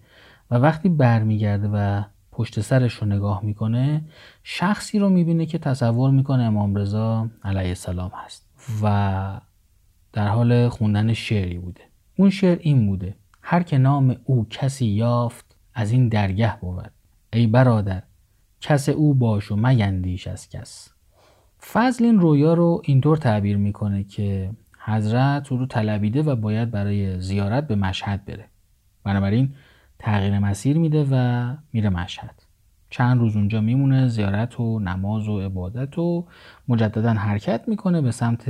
و 0.51 0.55
وقتی 0.55 0.89
برمیگرده 0.89 1.69
و 1.69 2.03
پشت 2.33 2.61
سرش 2.61 2.95
رو 2.95 3.07
نگاه 3.07 3.45
می‌کنه 3.45 4.05
شخصی 4.43 4.99
رو 4.99 5.09
می‌بینه 5.09 5.47
که 5.47 5.59
تصور 5.59 6.11
می‌کنه 6.11 6.43
امام 6.43 6.75
رضا 6.75 7.29
علیه 7.45 7.69
السلام 7.69 8.11
هست 8.15 8.49
و 8.83 9.41
در 10.13 10.29
حال 10.29 10.69
خوندن 10.69 11.13
شعری 11.13 11.59
بوده. 11.59 11.81
اون 12.19 12.31
شعر 12.31 12.59
این 12.61 12.87
بوده 12.87 13.15
هر 13.43 13.63
که 13.63 13.79
نام 13.79 14.17
او 14.25 14.47
کسی 14.51 14.87
یافت 14.87 15.57
از 15.75 15.91
این 15.91 16.09
درگه 16.09 16.57
بود. 16.61 16.91
ای 17.33 17.47
برادر 17.47 18.03
کس 18.61 18.89
او 18.89 19.15
باش 19.15 19.53
و 19.53 19.57
میندیش 19.57 20.27
از 20.27 20.49
کس. 20.49 20.89
فضل 21.73 22.05
این 22.05 22.21
رویا 22.21 22.55
رو 22.55 22.83
اینطور 22.85 23.17
تعبیر 23.17 23.57
می‌کنه 23.57 24.05
که 24.05 24.51
حضرت 24.87 25.53
او 25.53 25.59
رو 25.59 25.67
طلبیده 25.67 26.23
و 26.23 26.37
باید 26.37 26.71
برای 26.71 27.21
زیارت 27.21 27.67
به 27.67 27.77
مشهد 27.77 28.25
بره. 28.25 28.45
بنابراین 29.05 29.55
تغییر 29.99 30.39
مسیر 30.39 30.79
میده 30.79 31.07
و 31.11 31.55
میره 31.73 31.91
مشهد. 31.91 32.43
چند 32.91 33.19
روز 33.19 33.37
اونجا 33.37 33.61
میمونه 33.61 34.09
زیارت 34.09 34.61
و 34.61 34.81
نماز 34.81 35.29
و 35.29 35.41
عبادت 35.41 35.99
و 35.99 36.27
مجددا 36.69 37.13
حرکت 37.13 37.69
می‌کنه 37.69 38.01
به 38.01 38.11
سمت 38.11 38.49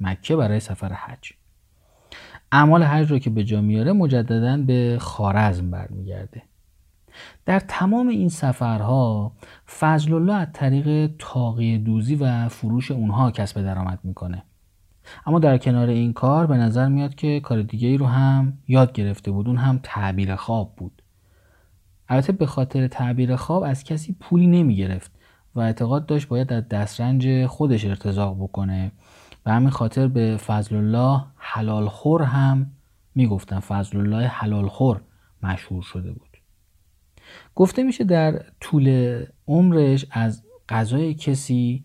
مکه 0.00 0.36
برای 0.36 0.60
سفر 0.60 0.92
حج. 0.92 1.32
اعمال 2.52 2.82
حج 2.82 3.10
رو 3.10 3.18
که 3.18 3.30
به 3.30 3.44
جا 3.44 3.60
میاره 3.60 3.92
مجددا 3.92 4.56
به 4.56 4.96
خارزم 5.00 5.70
برمیگرده. 5.70 6.42
در 7.46 7.60
تمام 7.60 8.08
این 8.08 8.28
سفرها 8.28 9.32
فضل 9.78 10.14
الله 10.14 10.34
از 10.34 10.48
طریق 10.52 11.14
تاقی 11.18 11.78
دوزی 11.78 12.14
و 12.14 12.48
فروش 12.48 12.90
اونها 12.90 13.30
کسب 13.30 13.62
درآمد 13.62 13.98
می‌کنه. 14.02 14.42
اما 15.26 15.38
در 15.38 15.58
کنار 15.58 15.88
این 15.88 16.12
کار 16.12 16.46
به 16.46 16.56
نظر 16.56 16.88
میاد 16.88 17.14
که 17.14 17.40
کار 17.40 17.62
دیگه 17.62 17.88
ای 17.88 17.96
رو 17.96 18.06
هم 18.06 18.58
یاد 18.68 18.92
گرفته 18.92 19.30
بود. 19.30 19.48
اون 19.48 19.56
هم 19.56 19.80
تعبیر 19.82 20.36
خواب 20.36 20.76
بود. 20.76 21.02
البته 22.08 22.32
به 22.32 22.46
خاطر 22.46 22.88
تعبیر 22.88 23.36
خواب 23.36 23.62
از 23.62 23.84
کسی 23.84 24.16
پولی 24.20 24.46
نمی 24.46 24.76
گرفت 24.76 25.12
و 25.54 25.60
اعتقاد 25.60 26.06
داشت 26.06 26.28
باید 26.28 26.52
از 26.52 26.68
دسترنج 26.68 27.46
خودش 27.46 27.84
ارتزاق 27.84 28.36
بکنه. 28.42 28.92
و 29.46 29.52
همین 29.52 29.70
خاطر 29.70 30.08
به 30.08 30.36
فضل 30.36 30.76
الله 30.76 31.24
حلال 31.36 31.88
خور 31.88 32.22
هم 32.22 32.70
می‌گفتن. 33.14 33.60
فضل 33.60 33.98
الله 33.98 34.26
حلال 34.26 34.68
خور 34.68 35.00
مشهور 35.42 35.82
شده 35.82 36.12
بود. 36.12 36.38
گفته 37.54 37.82
میشه 37.82 38.04
در 38.04 38.42
طول 38.60 39.18
عمرش 39.48 40.06
از 40.10 40.42
غذای 40.68 41.14
کسی 41.14 41.84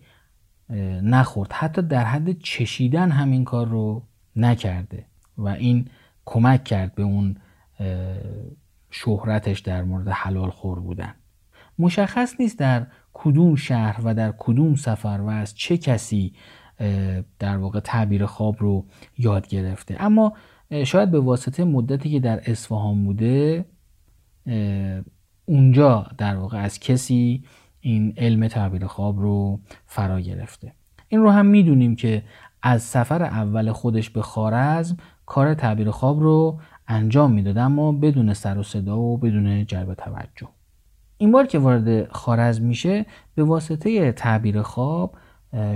نخورد. 1.02 1.52
حتی 1.52 1.82
در 1.82 2.04
حد 2.04 2.38
چشیدن 2.38 3.10
همین 3.10 3.44
کار 3.44 3.68
رو 3.68 4.02
نکرده 4.36 5.06
و 5.38 5.48
این 5.48 5.88
کمک 6.24 6.64
کرد 6.64 6.94
به 6.94 7.02
اون 7.02 7.36
شهرتش 8.90 9.60
در 9.60 9.82
مورد 9.82 10.08
حلال 10.08 10.50
خور 10.50 10.80
بودن. 10.80 11.14
مشخص 11.78 12.34
نیست 12.40 12.58
در 12.58 12.86
کدوم 13.12 13.54
شهر 13.54 14.00
و 14.04 14.14
در 14.14 14.34
کدوم 14.38 14.74
سفر 14.74 15.20
و 15.22 15.28
از 15.28 15.54
چه 15.54 15.78
کسی 15.78 16.34
در 17.38 17.56
واقع 17.56 17.80
تعبیر 17.80 18.26
خواب 18.26 18.56
رو 18.58 18.86
یاد 19.18 19.48
گرفته. 19.48 19.96
اما 19.98 20.32
شاید 20.84 21.10
به 21.10 21.20
واسطه 21.20 21.64
مدتی 21.64 22.10
که 22.10 22.20
در 22.20 22.50
اصفهان 22.50 23.04
بوده 23.04 23.64
اونجا 25.44 26.06
در 26.18 26.36
واقع 26.36 26.58
از 26.58 26.80
کسی 26.80 27.44
این 27.80 28.14
علم 28.16 28.48
تعبیر 28.48 28.86
خواب 28.86 29.20
رو 29.20 29.60
فرا 29.86 30.20
گرفته. 30.20 30.72
این 31.08 31.20
رو 31.20 31.30
هم 31.30 31.46
می‌دونیم 31.46 31.96
که 31.96 32.22
از 32.62 32.82
سفر 32.82 33.22
اول 33.22 33.72
خودش 33.72 34.10
به 34.10 34.22
خارزم 34.22 34.96
کار 35.26 35.54
تعبیر 35.54 35.90
خواب 35.90 36.20
رو 36.22 36.58
انجام 36.88 37.32
می‌داد 37.32 37.58
اما 37.58 37.92
بدون 37.92 38.34
سر 38.34 38.58
و 38.58 38.62
صدا 38.62 38.98
و 38.98 39.18
بدون 39.18 39.66
جلب 39.66 39.94
توجه. 39.94 40.48
این 41.18 41.32
بار 41.32 41.46
که 41.46 41.58
وارد 41.58 42.12
خارزم 42.12 42.64
میشه 42.64 43.06
به 43.34 43.44
واسطه 43.44 44.12
تعبیر 44.12 44.62
خواب 44.62 45.16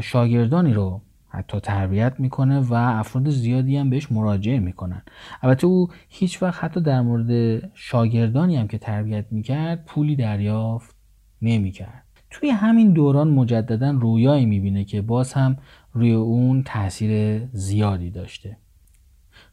شاگردانی 0.01 0.75
رو 0.75 1.01
حتی 1.29 1.61
تربیت 1.61 2.14
می‌کنه 2.19 2.61
و 2.61 2.75
افراد 2.75 3.31
زیادی 3.31 3.77
هم 3.77 3.90
بهش 3.90 4.12
مراجعه 4.12 4.59
می‌کنن. 4.59 5.03
البته 5.43 5.67
او 5.67 5.88
هیچ 6.09 6.43
وقت 6.43 6.64
حتی 6.64 6.81
در 6.81 7.01
مورد 7.01 7.62
شاگردانی 7.75 8.57
هم 8.57 8.69
که 8.69 8.79
تربیت 8.79 9.25
می‌کرد 9.31 9.85
پولی 9.85 10.17
دریافت 10.17 10.93
نمی‌کرد. 11.42 12.05
توی 12.31 12.51
همین 12.51 12.92
دوران 12.92 13.29
مجددا 13.29 13.90
رویایی 13.90 14.47
می‌بینه 14.47 14.85
که 14.85 15.03
باز 15.03 15.33
هم 15.33 15.57
روی 15.92 16.12
اون 16.12 16.62
تاثیر 16.62 17.44
زیادی 17.53 18.11
داشته. 18.11 18.57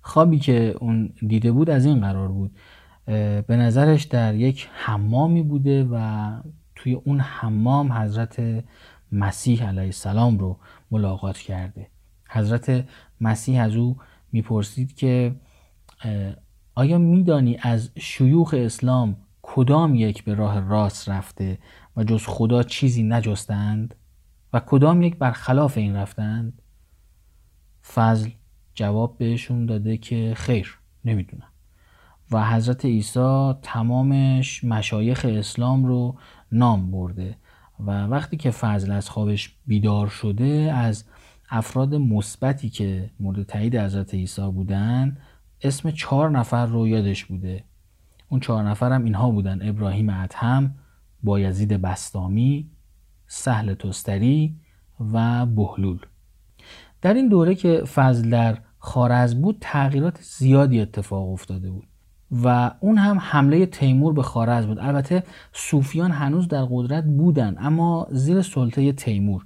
خوابی 0.01 0.39
که 0.39 0.75
اون 0.79 1.13
دیده 1.27 1.51
بود 1.51 1.69
از 1.69 1.85
این 1.85 1.99
قرار 2.01 2.27
بود. 2.27 2.51
به 3.47 3.55
نظرش 3.55 4.03
در 4.03 4.35
یک 4.35 4.69
حمامی 4.73 5.43
بوده 5.43 5.83
و 5.91 6.31
توی 6.75 6.93
اون 6.93 7.19
حمام 7.19 7.93
حضرت 7.93 8.63
مسیح 9.11 9.67
علیه 9.67 9.83
السلام 9.83 10.37
رو 10.37 10.57
ملاقات 10.91 11.37
کرده. 11.37 11.87
حضرت 12.29 12.85
مسیح 13.21 13.63
از 13.63 13.75
او 13.75 13.97
می‌پرسید 14.31 14.95
که 14.95 15.35
آیا 16.75 16.97
میدانی 16.97 17.57
از 17.61 17.91
شیوخ 17.97 18.55
اسلام 18.57 19.15
کدام 19.53 19.95
یک 19.95 20.23
به 20.23 20.33
راه 20.33 20.59
راست 20.59 21.09
رفته 21.09 21.57
و 21.97 22.03
جز 22.03 22.23
خدا 22.25 22.63
چیزی 22.63 23.03
نجستند؟ 23.03 23.95
و 24.53 24.59
کدام 24.59 25.01
یک 25.01 25.17
برخلاف 25.17 25.77
این 25.77 25.95
رفتند؟ 25.95 26.61
فضل 27.93 28.29
جواب 28.75 29.17
بهشون 29.17 29.65
داده 29.65 29.97
که 29.97 30.33
خیر 30.35 30.79
نمی‌دونم. 31.05 31.47
و 32.31 32.45
حضرت 32.45 32.85
عیسی 32.85 33.53
تمامش 33.61 34.63
مشایخ 34.63 35.25
اسلام 35.29 35.85
رو 35.85 36.17
نام 36.51 36.91
برده 36.91 37.37
و 37.79 38.05
وقتی 38.05 38.37
که 38.37 38.51
فضل 38.51 38.91
از 38.91 39.09
خوابش 39.09 39.55
بیدار 39.67 40.07
شده 40.07 40.73
از 40.75 41.05
افراد 41.49 41.95
مثبتی 41.95 42.69
که 42.69 43.09
مورد 43.19 43.43
تایید 43.43 43.75
حضرت 43.75 44.13
عیسی 44.13 44.51
بودن 44.51 45.17
اسم 45.61 45.91
چهار 45.91 46.29
نفر 46.29 46.65
رو 46.65 46.87
یادش 46.87 47.25
بوده. 47.25 47.70
اون 48.31 48.39
چهار 48.39 48.63
نفر 48.63 48.91
هم 48.91 49.03
اینها 49.03 49.31
بودن. 49.31 49.69
ابراهیم 49.69 50.09
ادهم 50.09 50.75
بایزید 51.23 51.73
بستامی 51.73 52.69
سهل 53.27 53.73
توستری 53.73 54.55
و 55.13 55.45
بهلول. 55.45 55.99
در 57.01 57.13
این 57.13 57.29
دوره 57.29 57.55
که 57.55 57.83
فضل 57.93 58.29
در 58.29 58.57
خارز 58.79 59.35
بود 59.35 59.57
تغییرات 59.61 60.19
زیادی 60.21 60.81
اتفاق 60.81 61.29
افتاده 61.29 61.71
بود 61.71 61.87
و 62.43 62.71
اون 62.79 62.97
هم 62.97 63.17
حمله 63.21 63.65
تیمور 63.65 64.13
به 64.13 64.23
خارز 64.23 64.65
بود. 64.65 64.79
البته 64.79 65.23
صوفیان 65.53 66.11
هنوز 66.11 66.47
در 66.47 66.65
قدرت 66.69 67.03
بودن 67.03 67.55
اما 67.59 68.07
زیر 68.11 68.41
سلطه 68.41 68.91
تیمور. 68.91 69.45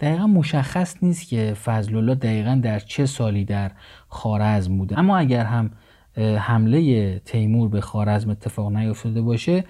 دقیقا 0.00 0.26
مشخص 0.26 0.96
نیست 1.02 1.28
که 1.28 1.54
فضل 1.64 1.96
الله 1.96 2.14
دقیقا 2.14 2.60
در 2.62 2.78
چه 2.78 3.06
سالی 3.06 3.44
در 3.44 3.72
خارزم 4.08 4.78
بوده. 4.78 4.98
اما 4.98 5.18
اگر 5.18 5.44
هم 5.44 5.70
حمله 6.16 7.18
تیمور 7.18 7.68
به 7.68 7.80
خارزم 7.80 8.30
اتفاق 8.30 8.72
نیفتاده 8.72 9.22
باشه 9.22 9.64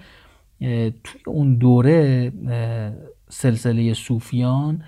توی 1.03 1.21
اون 1.27 1.55
دوره 1.55 2.31
سلسله 3.29 3.93
صوفیان 3.93 4.83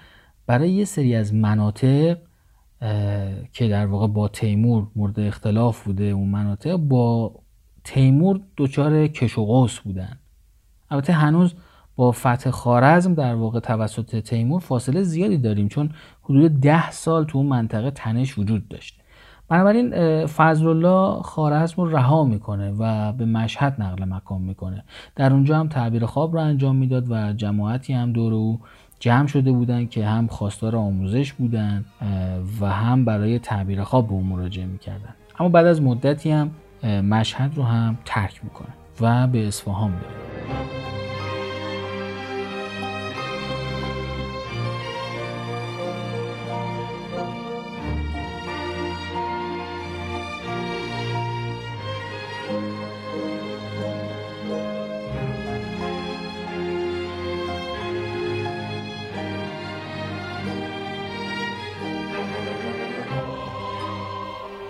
برای 0.47 0.71
یه 0.71 0.85
سری 0.85 1.15
از 1.15 1.33
مناطق 1.33 2.17
که 3.53 3.67
در 3.67 3.85
واقع 3.85 4.07
با 4.07 4.27
تیمور 4.27 4.87
مورد 4.95 5.19
اختلاف 5.19 5.83
بوده 5.83 6.03
اون 6.03 6.29
مناطق 6.29 6.75
با 6.75 7.35
تیمور 7.83 8.41
دچار 8.57 9.07
کش 9.07 9.37
و 9.37 9.45
قوس 9.45 9.79
بودن. 9.79 10.17
البته 10.89 11.13
هنوز 11.13 11.55
با 11.95 12.11
فتح 12.11 12.49
خارزم 12.49 13.13
در 13.13 13.35
واقع 13.35 13.59
توسط 13.59 14.19
تیمور 14.19 14.59
فاصله 14.59 15.03
زیادی 15.03 15.37
داریم 15.37 15.67
چون 15.67 15.89
حدود 16.21 16.59
ده 16.59 16.91
سال 16.91 17.25
تو 17.25 17.37
اون 17.37 17.47
منطقه 17.47 17.91
تنش 17.91 18.37
وجود 18.37 18.67
داشته. 18.67 19.03
بنابراین 19.49 20.25
فضل 20.25 20.67
الله 20.67 21.21
خارزم 21.21 21.83
رو 21.83 21.89
رها 21.89 22.23
می‌کنه 22.23 22.73
و 22.79 23.11
به 23.11 23.25
مشهد 23.25 23.81
نقل 23.81 24.05
مکان 24.05 24.41
می‌کنه. 24.41 24.83
در 25.15 25.33
اونجا 25.33 25.59
هم 25.59 25.67
تعبیر 25.67 26.05
خواب 26.05 26.33
رو 26.33 26.41
انجام 26.41 26.75
می‌داد 26.75 27.11
و 27.11 27.33
جماعتی 27.33 27.93
هم 27.93 28.11
دور 28.13 28.33
او 28.33 28.59
جمع 28.99 29.27
شده 29.27 29.51
بودن 29.51 29.85
که 29.85 30.05
هم 30.05 30.27
خواستار 30.27 30.75
آموزش 30.75 31.33
بودن 31.33 31.85
و 32.61 32.69
هم 32.69 33.05
برای 33.05 33.39
تعبیر 33.39 33.83
خواب 33.83 34.07
به 34.07 34.13
اون 34.13 34.23
مراجعه 34.23 34.65
می‌کردن. 34.65 35.13
اما 35.39 35.49
بعد 35.49 35.65
از 35.65 35.81
مدتی 35.81 36.31
هم 36.31 36.51
مشهد 36.83 37.51
رو 37.55 37.63
هم 37.63 37.97
ترک 38.05 38.43
می‌کنه 38.43 38.73
و 39.01 39.27
به 39.27 39.47
اصفهان 39.47 39.91
میره. 39.91 40.86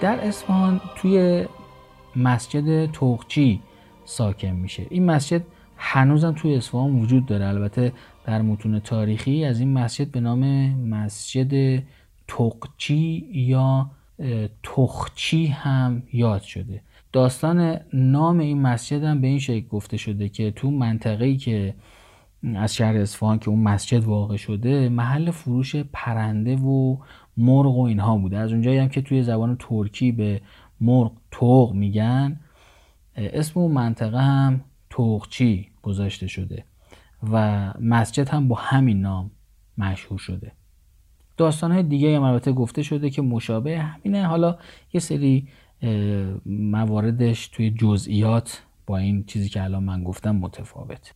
در 0.02 0.20
اصفهان 0.20 0.82
توی 0.96 1.46
مسجد 2.16 2.86
توقچی 2.92 3.62
ساکن 4.06 4.48
میشه. 4.48 4.88
این 4.90 5.06
مسجد 5.06 5.42
هنوزم 5.78 6.32
توی 6.32 6.56
اصفهان 6.56 7.00
وجود 7.00 7.26
داره. 7.26 7.48
البته 7.48 7.94
در 8.26 8.42
متون 8.42 8.80
تاریخی 8.80 9.46
از 9.46 9.60
این 9.60 9.74
مسجد 9.74 10.12
به 10.12 10.20
نام 10.20 10.70
مسجد 10.76 11.84
تقچی 12.28 13.28
یا 13.32 13.92
تخچی 14.64 15.48
هم 15.48 16.04
یاد 16.14 16.42
شده. 16.42 16.82
داستان 17.12 17.80
نام 17.94 18.40
این 18.40 18.62
مسجد 18.62 19.04
هم 19.04 19.22
به 19.22 19.28
این 19.28 19.40
شکل 19.40 19.68
گفته 19.68 19.98
شده 19.98 20.30
که 20.30 20.52
تو 20.52 20.72
منطقه‌ای 20.72 21.38
که 21.38 21.76
از 22.56 22.76
شهر 22.76 22.98
اصفهان 22.98 23.40
که 23.40 23.50
اون 23.50 23.60
مسجد 23.60 24.04
واقع 24.04 24.36
شده 24.36 24.90
محل 24.90 25.32
فروش 25.32 25.76
پرنده 25.76 26.56
و 26.56 26.98
مرغ 27.38 27.78
و 27.78 27.82
اینها 27.82 28.18
بوده. 28.18 28.38
از 28.38 28.52
اونجایی 28.52 28.78
هم 28.78 28.90
که 28.90 29.02
توی 29.02 29.24
زبان 29.24 29.56
ترکی 29.60 30.12
به 30.12 30.42
مرغ 30.82 31.12
توق 31.32 31.74
میگن 31.74 32.40
اسم 33.16 33.60
اون 33.60 33.72
منطقه 33.72 34.22
هم 34.22 34.62
توقچی 34.90 35.70
گذاشته 35.82 36.28
شده 36.28 36.66
و 37.32 37.74
مسجد 37.80 38.30
هم 38.30 38.48
با 38.48 38.56
همین 38.56 39.02
نام 39.02 39.32
مشهور 39.78 40.20
شده. 40.20 40.52
داستان 41.38 41.72
های 41.72 41.84
دیگه 41.84 42.16
هم 42.16 42.24
البته 42.24 42.52
گفته 42.52 42.84
شده 42.84 43.10
که 43.10 43.22
مشابه 43.22 43.80
همینه. 43.80 44.26
حالا 44.26 44.58
یه 44.94 45.00
سری 45.00 45.48
مواردش 46.46 47.48
توی 47.48 47.72
جزئیات 47.72 48.64
با 48.86 48.98
این 48.98 49.24
چیزی 49.24 49.50
که 49.50 49.64
الان 49.64 49.84
من 49.84 50.04
گفتم 50.04 50.36
متفاوت. 50.36 51.14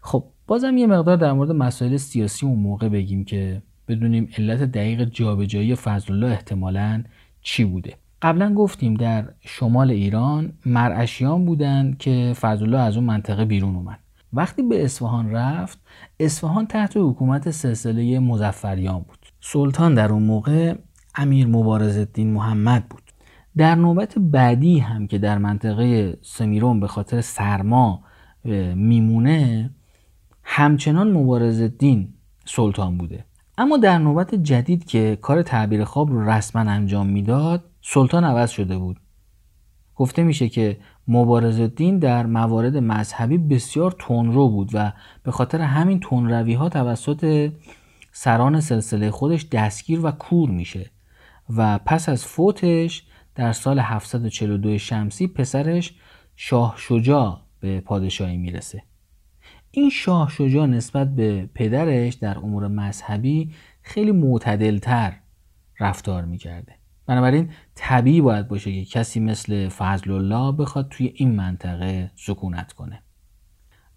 خب 0.00 0.24
بازم 0.46 0.76
یه 0.76 0.86
مقدار 0.86 1.16
در 1.16 1.32
مورد 1.32 1.50
مسائل 1.50 1.96
سیاسی 1.96 2.46
اون 2.46 2.58
موقع 2.58 2.88
بگیم 2.88 3.24
که 3.24 3.62
بدونیم 3.88 4.28
علت 4.38 4.62
دقیق 4.62 5.04
جابجایی 5.04 5.74
فضل 5.74 6.12
الله 6.12 6.32
احتمالا 6.32 7.04
چی 7.42 7.64
بوده. 7.64 7.94
قبلا 8.22 8.54
گفتیم 8.54 8.94
در 8.94 9.28
شمال 9.40 9.90
ایران 9.90 10.52
مرعشیان 10.66 11.44
بودن 11.44 11.96
که 11.98 12.34
فضل 12.40 12.64
الله 12.64 12.78
از 12.78 12.96
اون 12.96 13.06
منطقه 13.06 13.44
بیرون 13.44 13.74
اومد. 13.74 13.98
وقتی 14.32 14.62
به 14.62 14.84
اصفهان 14.84 15.30
رفت 15.30 15.78
اصفهان 16.20 16.66
تحت 16.66 16.96
حکومت 16.96 17.50
سلسله 17.50 18.18
مزفریان 18.18 18.98
بود. 18.98 19.18
سلطان 19.40 19.94
در 19.94 20.12
اون 20.12 20.22
موقع 20.22 20.74
امیر 21.14 21.46
مبارز 21.46 21.98
الدین 21.98 22.32
محمد 22.32 22.88
بود. 22.88 23.02
در 23.56 23.74
نوبت 23.74 24.14
بعدی 24.18 24.78
هم 24.78 25.06
که 25.06 25.18
در 25.18 25.38
منطقه 25.38 26.18
سمیرون 26.22 26.80
به 26.80 26.86
خاطر 26.86 27.20
سرما 27.20 28.02
میمونه 28.74 29.70
همچنان 30.42 31.12
مبارز 31.12 31.60
الدین 31.60 32.08
سلطان 32.44 32.98
بوده. 32.98 33.24
اما 33.58 33.76
در 33.76 33.98
نوبت 33.98 34.34
جدید 34.34 34.84
که 34.84 35.18
کار 35.22 35.42
تعبیر 35.42 35.84
خواب 35.84 36.10
رو 36.10 36.30
رسما 36.30 36.70
انجام 36.70 37.06
می‌داد 37.06 37.64
سلطان 37.82 38.24
عوض 38.24 38.50
شده 38.50 38.78
بود. 38.78 39.00
گفته 39.94 40.22
میشه 40.22 40.48
که 40.48 40.78
مبارز 41.08 41.60
الدین 41.60 41.98
در 41.98 42.26
موارد 42.26 42.76
مذهبی 42.76 43.38
بسیار 43.38 43.96
تندرو 43.98 44.48
بود 44.48 44.70
و 44.72 44.92
به 45.22 45.30
خاطر 45.30 45.60
همین 45.60 46.00
تندروی 46.00 46.54
ها 46.54 46.68
توسط 46.68 47.52
سران 48.12 48.60
سلسله 48.60 49.10
خودش 49.10 49.48
دستگیر 49.48 50.06
و 50.06 50.10
کور 50.10 50.50
میشه 50.50 50.90
و 51.56 51.78
پس 51.78 52.08
از 52.08 52.24
فوتش 52.24 53.04
در 53.34 53.52
سال 53.52 53.78
742 53.78 54.78
شمسی 54.78 55.26
پسرش 55.26 55.94
شاه 56.36 56.74
شجاع 56.76 57.40
به 57.60 57.80
پادشاهی 57.80 58.36
می‌رسه. 58.36 58.82
این 59.74 59.90
شاه 59.90 60.30
شجاع 60.30 60.66
نسبت 60.66 61.14
به 61.14 61.50
پدرش 61.54 62.14
در 62.14 62.38
امور 62.38 62.68
مذهبی 62.68 63.52
خیلی 63.82 64.12
معتدلتر 64.12 65.12
رفتار 65.80 66.24
می‌کرده. 66.24 66.74
بنابراین 67.06 67.50
طبیعی 67.74 68.20
باید 68.20 68.48
باشه 68.48 68.72
که 68.72 68.84
کسی 68.84 69.20
مثل 69.20 69.68
فضل 69.68 70.10
الله 70.10 70.52
بخواد 70.52 70.88
توی 70.88 71.12
این 71.16 71.34
منطقه 71.34 72.10
سکونت 72.14 72.72
کنه. 72.72 73.02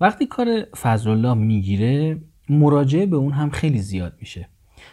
وقتی 0.01 0.25
کار 0.25 0.63
فضل 0.63 1.09
الله 1.09 1.33
می‌گیره 1.33 2.21
مراجعه 2.49 3.05
به 3.05 3.15
اون 3.15 3.33
هم 3.33 3.49
خیلی 3.49 3.79
زیاد 3.79 4.13
میشه. 4.19 4.49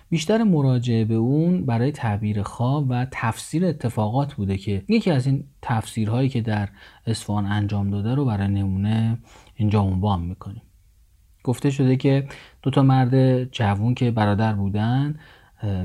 بیشتر 0.08 0.42
مراجعه 0.42 1.04
به 1.04 1.14
اون 1.14 1.66
برای 1.66 1.92
تعبیر 1.92 2.42
خواب 2.42 2.86
و 2.88 3.06
تفسیر 3.10 3.64
اتفاقات 3.66 4.34
بوده 4.34 4.56
که 4.56 4.84
یکی 4.88 5.10
از 5.10 5.26
این 5.26 5.44
تفسیرهایی 5.62 6.28
که 6.28 6.40
در 6.40 6.68
اصفهان 7.06 7.46
انجام 7.46 7.90
داده 7.90 8.14
رو 8.14 8.24
برای 8.24 8.48
نمونه 8.48 9.18
اینجا 9.54 9.80
عنوان 9.80 10.22
می‌کنیم. 10.22 10.62
گفته 11.44 11.70
شده 11.70 11.96
که 11.96 12.28
دو 12.62 12.70
تا 12.70 12.82
مرد 12.82 13.44
جوون 13.44 13.94
که 13.94 14.10
برادر 14.10 14.52
بودن 14.52 15.18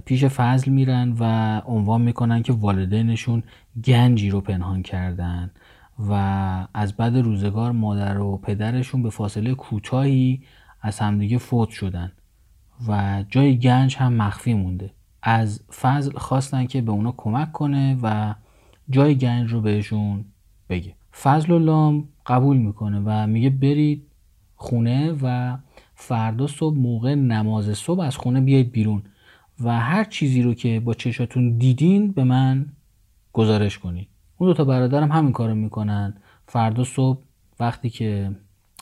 پیش 0.06 0.26
فضل 0.26 0.72
میرن 0.72 1.15
و 1.20 1.62
عنوان 1.65 2.02
می‌کنن 2.02 2.43
که 2.43 2.54
والدینشون 2.54 3.43
گنجی 3.84 4.30
رو 4.30 4.41
پنهان 4.41 4.82
کردن 4.82 5.52
و 6.10 6.13
از 6.74 6.93
بعد 6.93 7.17
روزگار 7.17 7.72
مادر 7.72 8.20
و 8.20 8.38
پدرشون 8.38 9.04
به 9.04 9.10
فاصله 9.10 9.54
کوتاهی 9.54 10.41
از 10.82 11.00
همدیگه 11.00 11.38
فوت 11.38 11.70
شدن 11.70 12.12
و 12.88 13.24
جای 13.30 13.60
گنج 13.60 13.96
هم 13.96 14.13
مخفی 14.13 14.54
مونده. 14.54 14.93
از 15.24 15.63
فضل 15.82 16.17
خواستن 16.17 16.65
که 16.65 16.82
به 16.82 16.91
اونا 16.91 17.13
کمک 17.17 17.52
کنه 17.52 17.98
و 18.04 18.36
جای 18.89 19.15
گنج 19.15 19.54
رو 19.54 19.62
بهشون 19.62 20.26
بگه. 20.70 20.96
فضل 21.22 21.54
الله 21.54 22.04
قبول 22.26 22.58
می‌کنه 22.58 23.02
و 23.06 23.28
میگه 23.28 23.50
برید 23.50 24.07
خونه 24.58 25.15
و 25.22 25.58
فردا 25.96 26.48
صبح 26.48 26.78
موقع 26.78 27.15
نماز 27.15 27.78
صبح 27.78 28.00
از 28.00 28.17
خونه 28.17 28.41
بیاید 28.41 28.72
بیرون 28.72 29.04
و 29.63 29.80
هر 29.80 30.04
چیزی 30.04 30.41
رو 30.41 30.54
که 30.54 30.80
با 30.80 30.93
چشاتون 30.93 31.58
دیدین 31.58 32.12
به 32.12 32.24
من 32.24 32.65
گزارش 33.34 33.78
کنید. 33.78 34.08
اون 34.38 34.50
دو 34.50 34.54
تا 34.54 34.65
برادرم 34.65 35.12
همین 35.12 35.32
کارو 35.32 35.56
می‌کنن. 35.56 36.13
فردا 36.48 36.84
صبح 36.84 37.20
وقتی 37.60 37.89
که 37.89 38.32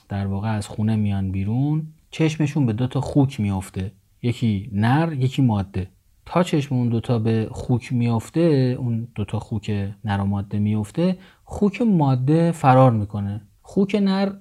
در 0.09 0.27
واقع 0.27 0.49
از 0.49 0.67
خونه 0.67 0.95
میان 0.95 1.31
بیرون 1.31 1.87
چشمشون 2.11 2.65
به 2.65 2.73
دو 2.73 2.87
تا 2.87 3.01
خوک 3.01 3.39
میافته. 3.39 3.91
یکی 4.21 4.69
نر 4.73 5.13
یکی 5.13 5.41
ماده. 5.41 5.87
تا 6.25 6.43
چشم 6.43 6.75
اون 6.75 6.89
دوتا 6.89 7.19
به 7.19 7.47
خوک 7.51 7.93
میافته 7.93 8.75
اون 8.79 9.07
دوتا 9.15 9.39
خوک 9.39 9.93
نر 10.05 10.21
و 10.21 10.25
ماده 10.25 10.59
میافته 10.59 11.17
خوک 11.43 11.81
ماده 11.81 12.51
فرار 12.51 12.91
می‌کنه. 12.91 13.41
خوک 13.61 13.95
نر 13.95 14.31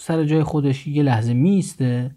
سر 0.00 0.24
جای 0.24 0.42
خودش 0.42 0.86
یه 0.86 1.02
لحظه 1.02 1.34
میسته 1.34 2.16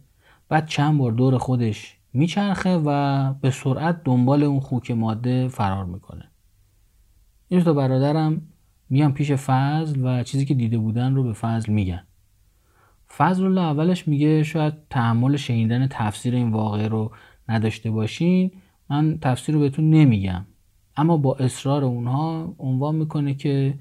بعد 0.49 0.67
چند 0.67 0.97
بار 0.97 1.11
دور 1.11 1.37
خودش 1.37 1.97
میچرخه 2.13 2.81
و 2.85 3.33
به 3.33 3.49
سرعت 3.51 4.03
دنبال 4.03 4.43
اون 4.43 4.59
خوک 4.59 4.91
ماده 4.91 5.47
فرار 5.47 5.85
می‌کنه. 5.85 6.31
این 7.47 7.61
تا 7.61 7.73
برادرم 7.73 8.41
میان 8.89 9.13
پیش 9.13 9.31
فضل 9.31 9.99
و 10.03 10.23
چیزی 10.23 10.45
که 10.45 10.53
دیده 10.53 10.77
بودن 10.77 11.15
رو 11.15 11.23
به 11.23 11.33
فضل 11.33 11.73
میگن. 11.73 12.03
فضل 13.17 13.45
الله 13.45 13.61
اولش 13.61 14.07
میگه 14.07 14.43
شاید 14.43 14.73
تحمل 14.89 15.35
شنیدن 15.35 15.87
تفسیر 15.87 16.35
این 16.35 16.51
واقعه 16.51 16.87
رو 16.87 17.11
نداشته 17.49 17.91
باشین 17.91 18.51
من 18.89 19.17
تفسیر 19.21 19.55
رو 19.55 19.61
بهتون 19.61 19.89
نمیگم. 19.89 20.45
اما 20.97 21.17
با 21.17 21.35
اصرار 21.35 21.83
اونها 21.83 22.55
عنوان 22.59 22.95
می‌کنه 22.95 23.33
که 23.33 23.73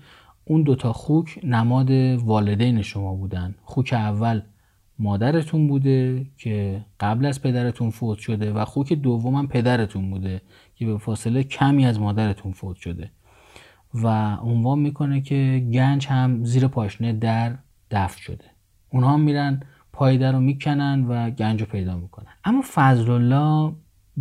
اون 0.45 0.63
دوتا 0.63 0.93
خوک 0.93 1.41
نماد 1.45 1.91
والدین 1.91 2.83
شما 2.83 3.15
بودن. 3.15 3.55
خوک 3.63 3.93
اول 3.93 4.43
مادرتون 4.99 5.69
بوده 5.69 6.27
که 6.37 6.85
قبل 7.01 7.27
از 7.27 7.43
پدرتون 7.43 7.91
فوت 7.91 8.19
شده 8.19 8.53
و 8.53 8.65
خوک 8.65 8.93
دومم 8.93 9.47
پدرتون 9.47 10.11
بوده 10.11 10.43
که 10.75 10.87
به 10.87 10.99
فاصله 10.99 11.43
کمی 11.43 11.87
از 11.87 12.01
مادرتون 12.01 12.53
فوت 12.53 12.77
شده. 12.77 13.11
و 13.95 14.37
عنوان 14.37 14.79
می‌کنه 14.79 15.21
که 15.21 15.67
گنج 15.73 16.07
هم 16.07 16.45
زیر 16.45 16.67
پاشنه 16.67 17.13
در 17.13 17.59
دفن 17.91 18.21
شده. 18.21 18.45
اونها 18.93 19.17
میرن 19.17 19.61
پایده 19.93 20.31
رو 20.31 20.41
می‌کنن 20.41 21.05
و 21.09 21.31
گنج 21.31 21.61
رو 21.61 21.67
پیدا 21.67 21.97
می‌کنن. 21.97 22.33
اما 22.45 22.63
فضل 22.75 23.11
الله 23.11 23.73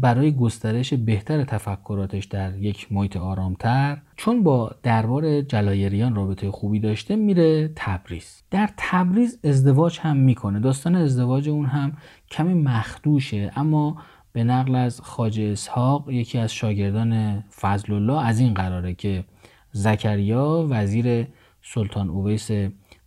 برای 0.01 0.31
گسترش 0.31 0.93
بهتر 0.93 1.43
تفکراتش 1.43 2.25
در 2.25 2.57
یک 2.57 2.91
محیط 2.91 3.17
آرامتر 3.17 3.97
چون 4.15 4.43
با 4.43 4.75
دربار 4.83 5.41
جلایریان 5.41 6.15
رابطه 6.15 6.51
خوبی 6.51 6.79
داشته 6.79 7.15
میره 7.15 7.71
تبریز. 7.75 8.43
در 8.51 8.69
تبریز 8.77 9.39
ازدواج 9.43 9.99
هم 9.99 10.17
می‌کنه. 10.17 10.59
داستان 10.59 10.95
ازدواج 10.95 11.49
اون 11.49 11.65
هم 11.65 11.91
کمی 12.31 12.53
مخدوشه 12.53 13.51
اما 13.55 13.97
به 14.31 14.43
نقل 14.43 14.75
از 14.75 15.01
خاج 15.01 15.39
اسحاق 15.39 16.09
یکی 16.09 16.37
از 16.37 16.53
شاگردان 16.53 17.41
فضل 17.41 17.93
الله 17.93 18.25
از 18.25 18.39
این 18.39 18.53
قراره 18.53 18.93
که 18.93 19.23
زکریا 19.71 20.67
وزیر 20.69 21.27
سلطان 21.61 22.09
اویس 22.09 22.51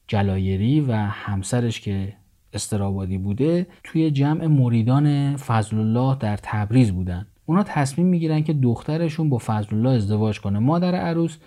جلایری 0.09 0.81
و 0.81 0.93
همسرش 0.93 1.81
که 1.81 2.13
استرابادی 2.53 3.19
بوده 3.19 3.67
توی 3.85 4.11
جمع 4.11 4.47
مریدان 4.47 5.37
فضل 5.37 5.79
الله 5.79 6.17
در 6.19 6.39
تبریز 6.43 6.93
بودن. 6.93 7.27
اونا 7.47 7.63
تصمیم 7.63 8.07
می‌گیرن 8.07 8.43
که 8.43 8.53
دخترشون 8.53 9.29
با 9.29 9.39
فضل 9.39 9.77
الله 9.77 9.91
ازدواج 9.91 10.41
کنه. 10.41 10.59
مادر 10.59 10.95
عروس 10.95 11.39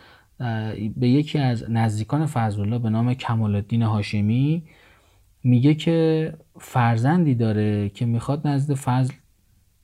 به 0.98 1.10
یکی 1.10 1.40
از 1.40 1.66
نزدیکان 1.70 2.26
فضل 2.26 2.62
الله 2.62 2.80
به 2.80 2.90
نام 2.90 3.14
کمال 3.14 3.56
الدین 3.56 3.82
هاشمی 3.82 4.64
میگه 5.44 5.74
که 5.74 6.34
فرزندی 6.60 7.36
داره 7.36 7.90
که 7.90 8.06
می‌خواد 8.06 8.48
نزد 8.48 8.74
فضل 8.74 9.14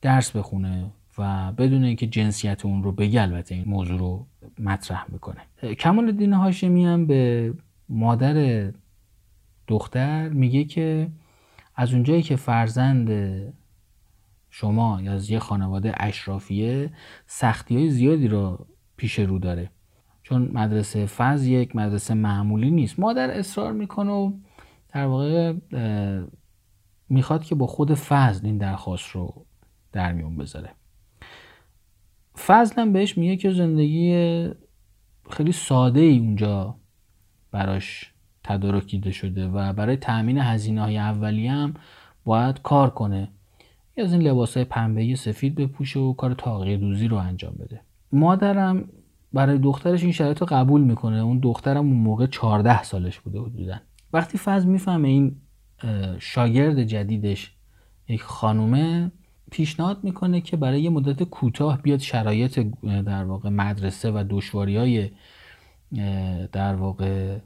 درس 0.02 0.36
بخونه 0.36 0.84
و 1.18 1.52
بدون 1.52 1.84
اینکه 1.84 2.06
جنسیت 2.06 2.64
اون 2.64 2.82
رو 2.82 2.92
بگه 2.92 3.22
البته 3.22 3.54
این 3.54 3.64
موضوع 3.66 3.98
رو 3.98 4.26
مطرح 4.58 5.06
می‌کنه. 5.12 5.74
کمال 5.74 6.04
الدین 6.04 6.32
هاشمی 6.32 6.86
هم 6.86 7.06
به 7.06 7.52
مادر 7.88 8.66
دختر 9.66 10.28
میگه 10.28 10.64
که 10.64 11.10
از 11.74 11.92
اونجایی 11.92 12.22
که 12.22 12.36
فرزند 12.36 13.10
شما 14.50 15.00
یا 15.02 15.12
از 15.12 15.30
یه 15.30 15.38
خانواده 15.38 15.92
اشرافیه 15.96 16.90
سختی 17.26 17.76
های 17.76 17.90
زیادی 17.90 18.28
رو 18.28 18.66
پیش 18.96 19.18
رو 19.18 19.38
داره. 19.38 19.70
چون 20.22 20.50
مدرسه 20.52 21.06
فز 21.06 21.46
یک 21.46 21.76
مدرسه 21.76 22.14
معمولی 22.14 22.70
نیست. 22.70 23.00
مادر 23.00 23.30
اصرار 23.30 23.72
می‌کنه 23.72 24.10
و 24.10 24.32
در 24.88 25.06
واقع 25.06 25.54
می‌خواد 27.08 27.44
که 27.44 27.54
با 27.54 27.66
خود 27.66 27.94
فضل 27.94 28.46
این 28.46 28.58
درخواست 28.58 29.08
رو 29.08 29.46
در 29.92 30.12
میون 30.12 30.36
بذاره. 30.36 30.70
فضل 32.46 32.82
هم 32.82 32.92
بهش 32.92 33.18
میگه 33.18 33.36
که 33.36 33.52
زندگی 33.52 34.48
خیلی 35.30 35.52
ساده 35.52 36.00
ای 36.00 36.18
اونجا 36.18 36.76
براش 37.50 38.11
تدارک 38.44 38.86
دیده 38.86 39.10
شده 39.10 39.48
و 39.48 39.72
برای 39.72 39.96
تأمین 39.96 40.38
هزینه 40.38 40.82
های 40.82 40.98
اولی 40.98 41.46
هم 41.46 41.74
باید 42.24 42.62
کار 42.62 42.90
کنه. 42.90 43.28
یا 43.96 44.04
از 44.04 44.12
این 44.12 44.22
لباس 44.22 44.54
های 44.54 44.64
پنبه 44.64 45.14
سفید 45.14 45.54
بپوشه 45.54 46.00
و 46.00 46.12
کار 46.12 46.34
تاقیه 46.34 46.76
دوزی 46.76 47.08
رو 47.08 47.16
انجام 47.16 47.54
بده. 47.54 47.80
مادرم 48.12 48.84
برای 49.32 49.58
دخترش 49.58 50.02
این 50.02 50.12
شرایط 50.12 50.40
رو 50.40 50.46
قبول 50.50 50.80
می‌کنه. 50.80 51.16
اون 51.16 51.38
دخترم 51.38 51.86
اون 51.86 51.96
موقع 51.96 52.26
14 52.26 52.82
سالش 52.82 53.20
بوده 53.20 53.40
حدودا. 53.40 53.80
وقتی 54.12 54.38
فضل 54.38 54.68
می‌فهمه 54.68 55.08
این 55.08 55.36
شاگرد 56.18 56.82
جدیدش 56.82 57.52
یک 58.08 58.22
خانومه 58.22 59.12
پیشنهاد 59.50 60.04
می‌کنه 60.04 60.40
که 60.40 60.56
برای 60.56 60.82
یه 60.82 60.90
مدت 60.90 61.22
کوتاه 61.22 61.82
بیاد 61.82 61.98
شرایط 61.98 62.58
در 62.84 63.24
واقع 63.24 63.48
مدرسه 63.48 64.10
و 64.10 64.24
دشواری 64.30 64.76
های 64.76 65.10
در 66.52 66.74
واقع 66.74 67.38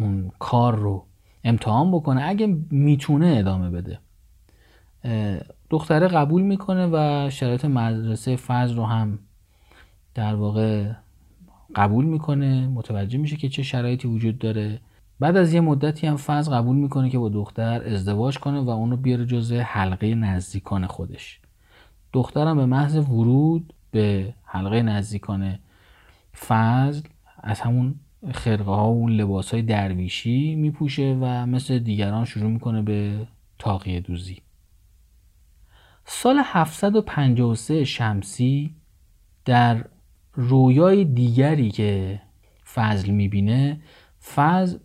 اون 0.00 0.30
کار 0.38 0.76
رو 0.76 1.06
امتحان 1.44 1.90
بکنه 1.90 2.22
اگه 2.24 2.56
می‌تونه 2.70 3.34
ادامه 3.38 3.70
بده. 3.70 3.98
دختره 5.70 6.08
قبول 6.08 6.42
می‌کنه 6.42 6.86
و 6.92 7.30
شرایط 7.30 7.64
مدرسه 7.64 8.36
فضل 8.36 8.76
رو 8.76 8.84
هم 8.84 9.18
در 10.14 10.34
واقع 10.34 10.92
قبول 11.74 12.04
می‌کنه 12.04 12.68
متوجه 12.68 13.18
میشه 13.18 13.36
که 13.36 13.48
چه 13.48 13.62
شرایطی 13.62 14.08
وجود 14.08 14.38
داره. 14.38 14.80
بعد 15.20 15.36
از 15.36 15.54
یه 15.54 15.60
مدتی 15.60 16.06
هم 16.06 16.16
فضل 16.16 16.52
قبول 16.52 16.76
می‌کنه 16.76 17.10
که 17.10 17.18
با 17.18 17.28
دختر 17.28 17.82
ازدواج 17.82 18.38
کنه 18.38 18.60
و 18.60 18.70
اونو 18.70 18.96
بیاره 18.96 19.26
جزء 19.26 19.60
حلقه 19.60 20.14
نزدیکان 20.14 20.86
خودش. 20.86 21.40
دخترم 22.12 22.56
به 22.56 22.66
محض 22.66 22.96
ورود 22.96 23.72
به 23.90 24.34
حلقه 24.44 24.82
نزدیکان 24.82 25.58
فضل 26.46 27.08
از 27.42 27.60
همون 27.60 27.94
خرقه 28.32 28.64
ها 28.64 28.92
و 28.92 29.08
لباس 29.08 29.50
های 29.50 29.62
درویشی 29.62 30.54
میپوشه 30.54 31.18
و 31.20 31.46
مثل 31.46 31.78
دیگران 31.78 32.24
شروع 32.24 32.50
می‌کنه 32.50 32.82
به 32.82 33.26
تاقیه 33.58 34.00
دوزی. 34.00 34.38
سال 36.04 36.42
753 36.44 37.84
شمسی 37.84 38.74
در 39.44 39.84
رویای 40.34 41.04
دیگری 41.04 41.70
که 41.70 42.20
فضل 42.74 43.10
می‌بینه 43.10 43.80
فضل 44.34 44.78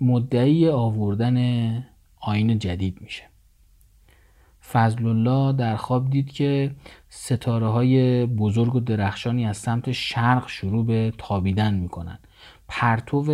مدعی 0.00 0.68
آوردن 0.68 1.86
آین 2.20 2.58
جدید 2.58 3.00
میشه. 3.00 3.22
فضل 4.72 5.06
الله 5.06 5.52
در 5.52 5.76
خواب 5.76 6.10
دید 6.10 6.32
که 6.32 6.74
ستاره 7.08 7.66
های 7.66 8.26
بزرگ 8.26 8.74
و 8.74 8.80
درخشانی 8.80 9.46
از 9.46 9.56
سمت 9.56 9.92
شرق 9.92 10.48
شروع 10.48 10.86
به 10.86 11.12
تابیدن 11.18 11.74
می‌کنن. 11.74 12.18
پرتو 12.68 13.24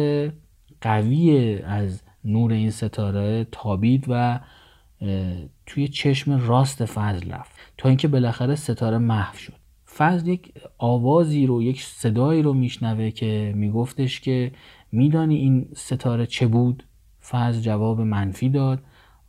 قوی 0.81 1.59
از 1.59 2.03
نور 2.25 2.53
این 2.53 2.71
ستاره 2.71 3.47
تابید 3.53 4.05
و 4.09 4.41
توی 5.67 5.89
چشم 5.89 6.47
راست 6.47 6.85
فضل 6.85 7.33
رفت. 7.33 7.53
تا 7.79 7.89
اینکه 7.89 8.09
بالاخره 8.09 8.55
ستاره 8.55 8.99
محو 8.99 9.37
شد. 9.37 9.55
فضل 9.97 10.29
یک 10.29 10.53
آوازی 10.79 11.47
رو 11.47 11.63
یک 11.63 11.83
صدایی 11.83 12.43
رو 12.43 12.53
میشنوه 12.53 13.11
که 13.11 13.53
میگفتش 13.57 14.21
که 14.21 14.53
میدانی 14.93 15.37
این 15.37 15.69
ستاره 15.77 16.27
چه 16.27 16.47
بود؟ 16.47 16.85
فضل 17.29 17.61
جواب 17.61 18.01
منفی 18.01 18.49
داد 18.49 18.83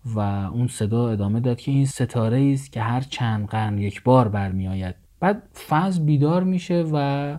و 0.05 0.19
اون 0.19 0.67
صدا 0.67 1.09
ادامه 1.09 1.39
داد 1.39 1.57
که 1.57 1.71
این 1.71 1.85
ستاره 1.85 2.51
است 2.53 2.71
که 2.71 2.81
هر 2.81 3.01
چند 3.01 3.47
قرن 3.47 3.77
یک 3.77 4.03
بار 4.03 4.27
برمیآید. 4.27 4.95
بعد 5.19 5.43
فضل 5.67 6.03
بیدار 6.03 6.43
میشه 6.43 6.85
و 6.93 7.37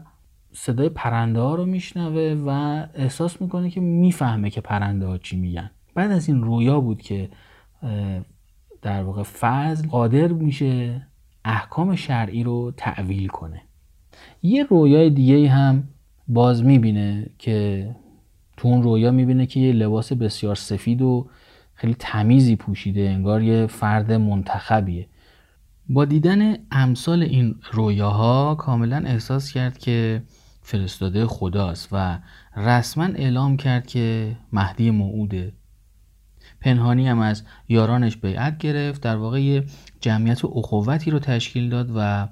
صدای 0.54 0.88
پرنده 0.88 1.40
ها 1.40 1.54
رو 1.54 1.66
میشنوه 1.66 2.42
و 2.46 2.50
احساس 2.94 3.40
می‌کنه 3.40 3.70
که 3.70 3.80
می‌فهمه 3.80 4.50
که 4.50 4.60
پرنده 4.60 5.06
ها 5.06 5.18
چی 5.18 5.36
میگن. 5.36 5.70
بعد 5.94 6.10
از 6.10 6.28
این 6.28 6.42
رویا 6.42 6.80
بود 6.80 7.02
که 7.02 7.28
در 8.82 9.02
واقع 9.02 9.22
فضل 9.22 9.88
قادر 9.88 10.28
میشه 10.28 11.02
احکام 11.44 11.94
شرعی 11.94 12.42
رو 12.42 12.72
تعویل 12.76 13.28
کنه. 13.28 13.62
یه 14.42 14.64
رویای 14.64 15.10
دیگه 15.10 15.48
هم 15.48 15.88
باز 16.28 16.64
می‌بینه 16.64 17.30
که 17.38 17.96
تو 18.56 18.68
اون 18.68 18.82
رویا 18.82 19.10
می‌بینه 19.10 19.46
که 19.46 19.60
یه 19.60 19.72
لباس 19.72 20.12
بسیار 20.12 20.54
سفید 20.54 21.02
و 21.02 21.28
خیلی 21.74 21.96
تمیزی 21.98 22.56
پوشیده 22.56 23.00
انگار 23.00 23.42
یه 23.42 23.66
فرد 23.66 24.12
منتخبیه. 24.12 25.08
با 25.88 26.04
دیدن 26.04 26.56
امثال 26.70 27.22
این 27.22 27.54
رویاها 27.72 28.54
کاملا 28.54 28.96
احساس 28.96 29.52
کرد 29.52 29.78
که 29.78 30.22
فرستاده 30.62 31.26
خداست 31.26 31.88
و 31.92 32.18
رسما 32.56 33.04
اعلام 33.04 33.56
کرد 33.56 33.86
که 33.86 34.36
مهدی 34.52 34.90
موعوده. 34.90 35.52
پنهانی 36.60 37.08
هم 37.08 37.18
از 37.18 37.42
یارانش 37.68 38.16
بیعت 38.16 38.58
گرفت 38.58 39.02
در 39.02 39.16
واقع 39.16 39.62
جمعیت 40.00 40.44
اخوتی 40.44 41.10
رو 41.10 41.18
تشکیل 41.18 41.68
داد 41.68 41.90
و 41.96 42.28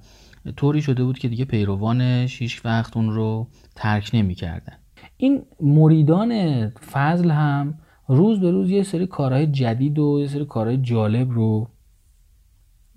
طوری 0.56 0.82
شده 0.82 1.04
بود 1.04 1.18
که 1.18 1.28
دیگه 1.28 1.44
پیروانش 1.44 2.42
هیچ 2.42 2.64
وقت 2.64 2.96
اون 2.96 3.10
رو 3.10 3.48
ترک 3.74 4.10
نمی‌کردن 4.14 4.72
این 5.16 5.42
مریدان 5.60 6.68
فضل 6.68 7.30
هم 7.30 7.74
روز 8.08 8.40
به 8.40 8.50
روز 8.50 8.70
یه 8.70 8.82
سری 8.82 9.06
کارهای 9.06 9.46
جدید 9.46 9.98
و 9.98 10.18
یه 10.20 10.26
سری 10.26 10.44
کارهای 10.44 10.76
جالب 10.76 11.30
رو 11.30 11.70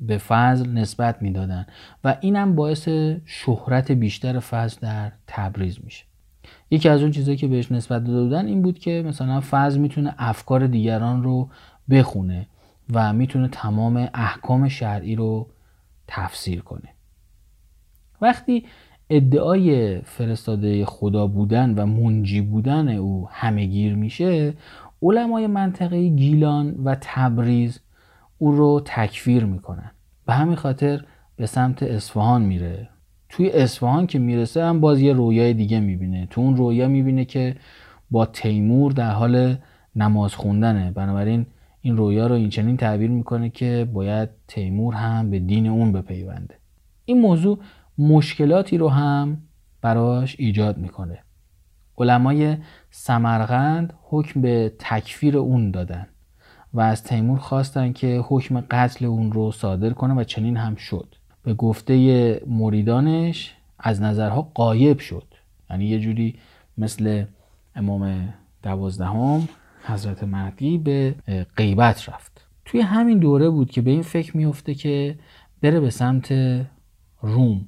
به 0.08 0.18
فضل 0.18 0.70
نسبت 0.70 1.22
می‌دادن 1.22 1.66
و 2.04 2.18
اینم 2.22 2.56
باعث 2.56 2.89
شهرت 3.26 3.91
بیشتر 3.91 4.39
فضل 4.39 4.78
در 4.82 5.12
تبریز 5.28 5.80
میشه. 5.84 6.06
یکی 6.72 6.89
از 6.89 7.01
اون 7.01 7.12
چیزایی 7.12 7.38
که 7.38 7.47
بهش 7.47 7.72
نسبت 7.72 8.04
داده 8.04 8.24
بودن 8.24 8.45
این 8.45 8.62
بود 8.62 8.80
که 8.80 9.04
مثلا 9.08 9.41
فضل 9.49 9.80
می‌تونه 9.80 10.16
افکار 10.18 10.68
دیگران 10.68 11.24
رو 11.24 11.49
بخونه 11.89 12.47
و 12.93 13.14
می‌تونه 13.14 13.47
تمام 13.47 14.10
احکام 14.14 14.68
شرعی 14.70 15.16
رو 15.16 15.49
تفسیر 16.08 16.62
کنه. 16.62 16.89
وقتی 18.22 18.66
ادعای 19.10 20.01
فرستاده 20.01 20.86
خدا 20.86 21.28
بودن 21.28 21.74
و 21.76 21.86
منجی 21.86 22.41
بودن 22.41 22.88
او 22.88 23.28
همهگیر 23.32 23.95
میشه 23.95 24.54
علمای 25.01 25.47
منطقه 25.47 26.08
گیلان 26.08 26.76
و 26.84 26.95
تبریز 27.01 27.80
او 28.44 28.52
رو 28.52 28.82
تکفیر 28.86 29.46
می‌کنن. 29.46 29.91
به 30.26 30.34
همین 30.34 30.56
خاطر 30.56 31.06
به 31.36 31.46
سمت 31.46 31.84
اصفهان 31.84 32.41
میره. 32.41 32.89
توی 33.30 33.50
اصفهان 33.50 34.08
که 34.08 34.20
می‌رسه 34.20 34.64
هم 34.64 34.80
باز 34.80 35.02
یه 35.02 35.14
رویای 35.14 35.54
دیگه 35.54 35.80
می‌بینه. 35.80 36.28
تو 36.30 36.41
اون 36.41 36.58
رویا 36.58 36.88
می‌بینه 36.88 37.26
که 37.26 37.56
با 38.12 38.26
تیمور 38.26 38.91
در 38.91 39.12
حال 39.12 39.56
نماز 39.96 40.36
خوندنه. 40.36 40.91
بنابراین 40.91 41.46
این 41.82 41.98
رویا 41.98 42.28
رو 42.28 42.36
این 42.36 42.50
چنین 42.50 42.78
تعبیر 42.78 43.10
می‌کنه 43.10 43.50
که 43.50 43.89
باید 43.94 44.30
تیمور 44.48 44.94
هم 44.94 45.30
به 45.30 45.39
دین 45.39 45.68
اون 45.68 45.91
بپیونده. 45.91 46.56
این 47.06 47.22
موضوع 47.22 47.60
مشکلاتی 47.98 48.78
رو 48.78 48.89
هم 48.89 49.38
براش 49.82 50.36
ایجاد 50.39 50.78
می‌کنه. 50.78 51.20
علمای 51.98 52.58
سمرقند 52.89 53.94
حکم 54.04 54.41
به 54.41 54.74
تکفیر 54.80 55.38
اون 55.38 55.72
دادن. 55.72 56.08
و 56.74 56.82
از 56.82 57.04
تیمور 57.04 57.40
خواستن 57.40 57.94
که 57.94 58.22
حکم 58.28 58.62
قتل 58.72 59.06
اون 59.06 59.32
رو 59.32 59.52
صادر 59.52 59.90
کنه 59.90 60.14
و 60.14 60.24
چنین 60.24 60.58
هم 60.58 60.76
شد. 60.76 61.16
به 61.44 61.54
گفته 61.54 62.42
مریدانش 62.48 63.56
از 63.80 64.02
نظرها 64.02 64.42
قایب 64.42 65.00
شد. 65.00 65.28
یعنی 65.70 65.86
یه 65.86 66.00
جوری 66.00 66.36
مثل 66.78 67.26
امام 67.76 68.34
دوازدهم 68.64 69.48
حضرت 69.84 70.24
مهدی 70.24 70.78
به 70.78 71.16
غیبت 71.58 72.10
رفت. 72.10 72.46
توی 72.66 72.82
همین 72.82 73.20
دوره 73.20 73.50
بود 73.50 73.72
که 73.72 73.82
به 73.82 73.92
این 73.92 74.02
فکر 74.02 74.38
میفته 74.38 74.74
که 74.74 75.20
بره 75.62 75.80
به 75.80 75.90
سمت 75.90 76.32
روم 77.22 77.66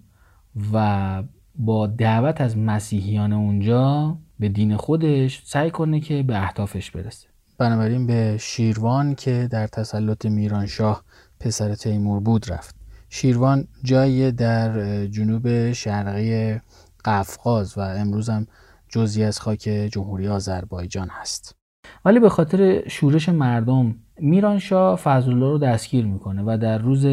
و 0.74 1.24
با 1.56 1.88
دعوت 1.88 2.42
از 2.42 2.58
مسیحیان 2.58 3.34
اونجا 3.34 4.18
به 4.40 4.50
دین 4.50 4.78
خودش 4.78 5.42
سعی 5.44 5.72
کنه 5.72 6.00
که 6.00 6.24
به 6.24 6.38
اهدافش 6.38 6.92
برسه. 6.92 7.28
بنابراین 7.58 8.08
به 8.08 8.38
شیروان 8.40 9.16
که 9.16 9.48
در 9.52 9.68
تسلط 9.68 10.26
میرانشاه 10.26 11.04
پسر 11.40 11.76
تیمور 11.76 12.20
بود 12.20 12.52
رفت. 12.52 12.76
شیروان 13.10 13.68
جایی 13.84 14.32
در 14.32 15.06
جنوب 15.06 15.72
شرقی 15.72 16.60
قفقاز 17.06 17.78
و 17.78 17.82
امروز 17.82 18.30
هم 18.30 18.48
جزی 18.90 19.24
از 19.24 19.40
خاک 19.40 19.90
جمهوری 19.92 20.28
آذربایجان 20.28 21.10
هست. 21.10 21.56
ولی 22.06 22.20
به 22.20 22.30
خاطر 22.30 22.88
شورش 22.88 23.30
مردم 23.30 23.96
میرانشاه 24.20 24.96
فضل 24.96 25.32
الله 25.32 25.52
رو 25.52 25.58
دستگیر 25.58 26.06
می‌کنه 26.06 26.44
و 26.46 26.58
در 26.58 26.78
روز 26.78 27.06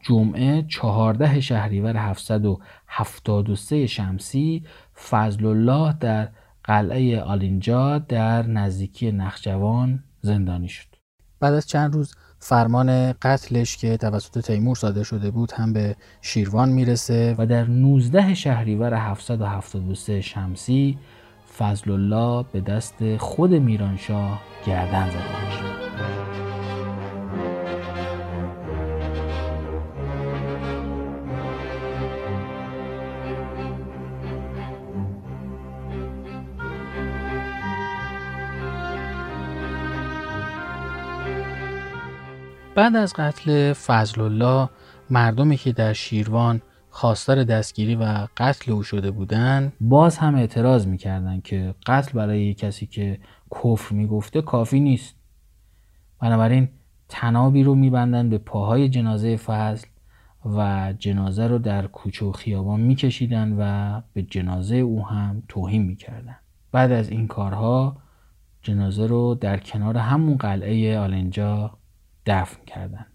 جمعه 0.00 0.62
14 0.62 1.40
شهریور 1.40 1.96
773 1.96 3.86
شمسی 3.86 4.64
فضل 5.10 5.46
الله 5.46 5.92
در 6.00 6.28
قلعه 6.68 7.20
آلینجا 7.20 7.98
در 7.98 8.46
نزدیکی 8.46 9.12
نخجوان 9.12 10.04
زندانی 10.20 10.68
شد. 10.68 10.86
بعد 11.40 11.54
از 11.54 11.66
چند 11.66 11.94
روز 11.94 12.14
فرمان 12.38 13.12
قتلش 13.12 13.76
که 13.76 13.96
توسط 13.96 14.46
تیمور 14.46 14.76
صادر 14.76 15.02
شده 15.02 15.30
بود 15.30 15.52
هم 15.52 15.72
به 15.72 15.96
شیروان 16.22 16.68
می‌رسه 16.68 17.34
و 17.38 17.46
در 17.46 17.64
19 17.64 18.34
شهریور 18.34 18.94
773 18.94 20.20
شمسی 20.20 20.98
فضل 21.58 21.90
الله 21.90 22.44
به 22.52 22.60
دست 22.60 23.16
خود 23.16 23.54
میرانشاه 23.54 24.40
گردن 24.66 25.10
زده 25.10 25.46
میشه 25.46 26.47
بعد 42.78 42.96
از 42.96 43.14
قتل 43.14 43.72
فضل 43.72 44.20
الله 44.20 44.68
مردمی 45.10 45.56
که 45.56 45.72
در 45.72 45.92
شیروان 45.92 46.62
خواستار 46.90 47.44
دستگیری 47.44 47.94
و 47.94 48.26
قتل 48.36 48.72
او 48.72 48.82
شده 48.82 49.10
بودند 49.10 49.72
باز 49.80 50.18
هم 50.18 50.34
اعتراض 50.34 50.86
می‌کردند 50.86 51.42
که 51.42 51.74
قتل 51.86 52.12
برای 52.12 52.54
کسی 52.54 52.86
که 52.86 53.18
کفر 53.50 53.94
می‌گفته 53.94 54.42
کافی 54.42 54.80
نیست. 54.80 55.14
بنابراین 56.20 56.68
تنابی 57.08 57.62
رو 57.62 57.74
میبندن 57.74 58.30
به 58.30 58.38
پاهای 58.38 58.88
جنازه 58.88 59.36
فضل 59.36 59.86
و 60.44 60.92
جنازه 60.98 61.46
رو 61.46 61.58
در 61.58 61.86
کوچه 61.86 62.26
و 62.26 62.32
خیابان 62.32 62.80
میکشیدن 62.80 63.56
و 63.58 64.00
به 64.12 64.22
جنازه 64.22 64.76
او 64.76 65.06
هم 65.06 65.42
توهین 65.48 65.82
می‌کردن 65.82 66.36
بعد 66.72 66.92
از 66.92 67.10
این 67.10 67.26
کارها 67.26 67.96
جنازه 68.62 69.06
رو 69.06 69.34
در 69.34 69.56
کنار 69.58 69.96
همون 69.96 70.36
قلعه 70.36 70.98
آلنجا 70.98 71.78
دفن 72.28 72.64
کردن. 72.64 73.06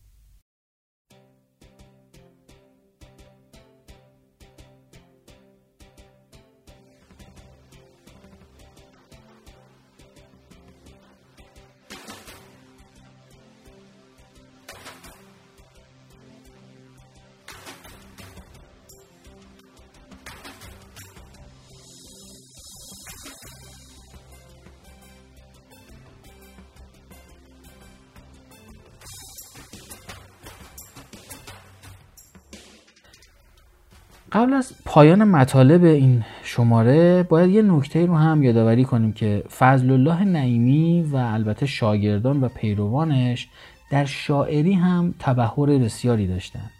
از 34.63 34.73
پایان 34.85 35.23
مطالب 35.23 35.83
این 35.83 36.23
شماره 36.43 37.23
باید 37.23 37.49
یه 37.49 37.61
نکته 37.61 38.05
رو 38.05 38.15
هم 38.15 38.43
یادآوری 38.43 38.83
کنیم 38.83 39.13
که 39.13 39.43
فضل 39.57 39.91
الله 39.91 40.23
نعیمی 40.23 41.01
و 41.01 41.15
البته 41.15 41.65
شاگردان 41.65 42.41
و 42.41 42.47
پیروانش 42.47 43.47
در 43.89 44.05
شاعری 44.05 44.73
هم 44.73 45.13
تبهر 45.19 45.65
بسیاری 45.65 46.27
داشتند 46.27 46.71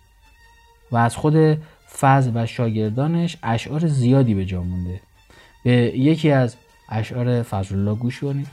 و 0.92 0.98
از 0.98 1.16
خود 1.16 1.58
فضل 2.00 2.32
و 2.36 2.46
شاگردانش 2.46 3.38
اشعار 3.44 3.88
زیادی 3.88 4.34
به 4.34 4.46
جا 4.46 4.64
مونده. 4.64 5.00
به 5.64 5.72
یکی 5.98 6.32
از 6.32 6.56
اشعار 6.90 7.42
فضل 7.42 7.76
الله 7.76 7.96
گوش 7.96 8.20
کنید 8.20 8.48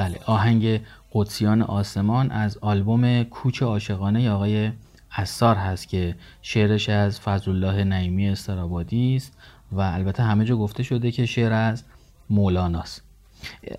بله 0.00 0.18
آهنگ 0.26 0.80
قدسیان 1.12 1.62
آسمان 1.62 2.30
از 2.30 2.58
آلبوم 2.58 3.22
کوچ 3.22 3.62
عاشقانه 3.62 4.30
آقای 4.30 4.70
اسار 5.16 5.56
هست 5.56 5.88
که 5.88 6.14
شعرش 6.42 6.88
از 6.88 7.20
فضل 7.20 7.50
الله 7.50 7.84
نعیمی 7.84 8.28
استرابادی 8.28 9.16
است 9.16 9.32
و 9.72 9.80
البته 9.80 10.22
همه 10.22 10.44
جا 10.44 10.56
گفته 10.56 10.82
شده 10.82 11.10
که 11.10 11.26
شعر 11.26 11.52
از 11.52 11.84
مولاناست. 12.30 13.02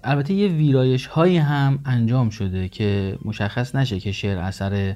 البته 0.04 0.34
یه 0.34 0.48
ویرایش 0.48 1.06
هایی 1.06 1.38
هم 1.38 1.80
انجام 1.86 2.30
شده 2.30 2.70
که 2.70 3.18
مشخص 3.26 3.76
نشه 3.76 4.00
که 4.00 4.12
شعر 4.12 4.38
اثر 4.38 4.96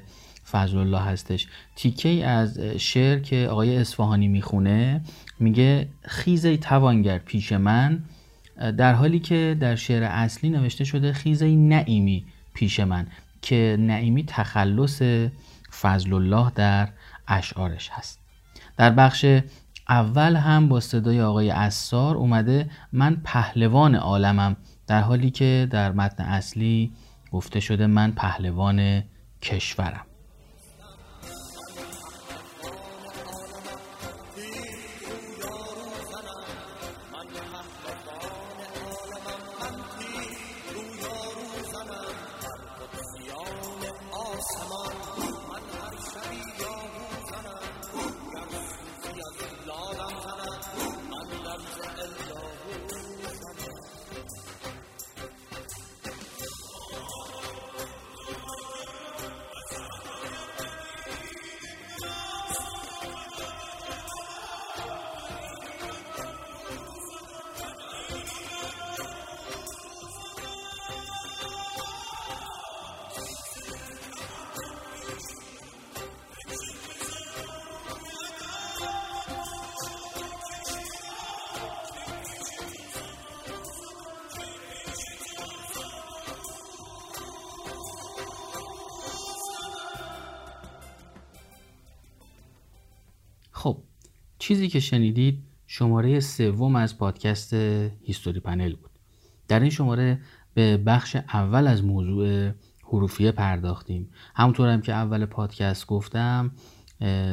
فضل 0.50 0.78
الله 0.78 1.00
هستش. 1.00 1.46
تیکه 1.76 2.26
از 2.26 2.58
شعر 2.60 3.18
که 3.18 3.48
آقای 3.50 3.76
اصفهانی 3.76 4.28
می‌خونه 4.28 5.00
میگه 5.40 5.88
خیزه 6.02 6.56
توانگر 6.56 7.18
پیش 7.18 7.52
من 7.52 8.02
در 8.56 8.94
حالی 8.94 9.18
که 9.18 9.56
در 9.60 9.76
شعر 9.76 10.02
اصلی 10.02 10.50
نوشته 10.50 10.84
شده 10.84 11.12
خیزه 11.12 11.46
نعیمی 11.46 12.24
پیش 12.54 12.80
من 12.80 13.06
که 13.42 13.76
نعیمی 13.80 14.24
تخلص 14.24 15.02
فضل 15.80 16.12
الله 16.12 16.52
در 16.54 16.88
اشعارش 17.28 17.90
هست. 17.92 18.20
در 18.76 18.90
بخش 18.90 19.26
اول 19.88 20.36
هم 20.36 20.68
با 20.68 20.80
صدای 20.80 21.22
آقای 21.22 21.50
اسار 21.50 22.16
اومده 22.16 22.70
من 22.92 23.20
پهلوان 23.24 23.94
عالمم 23.94 24.56
در 24.86 25.00
حالی 25.00 25.30
که 25.30 25.68
در 25.70 25.92
متن 25.92 26.24
اصلی 26.24 26.92
گفته 27.32 27.60
شده 27.60 27.86
من 27.86 28.12
پهلوان 28.12 29.02
کشورم. 29.42 30.06
چیزی 94.46 94.68
که 94.68 94.80
شنیدید 94.80 95.42
شماره 95.66 96.20
سوم 96.20 96.76
از 96.76 96.98
پادکست 96.98 97.54
هیستوری 98.02 98.40
پنل 98.40 98.74
بود. 98.74 98.90
در 99.48 99.60
این 99.60 99.70
شماره 99.70 100.20
به 100.54 100.76
بخش 100.76 101.16
اول 101.16 101.66
از 101.66 101.84
موضوع 101.84 102.50
حروفیه 102.84 103.32
پرداختیم. 103.32 104.10
همونطور 104.34 104.68
هم 104.68 104.80
که 104.80 104.92
اول 104.92 105.26
پادکست 105.26 105.86
گفتم 105.86 106.50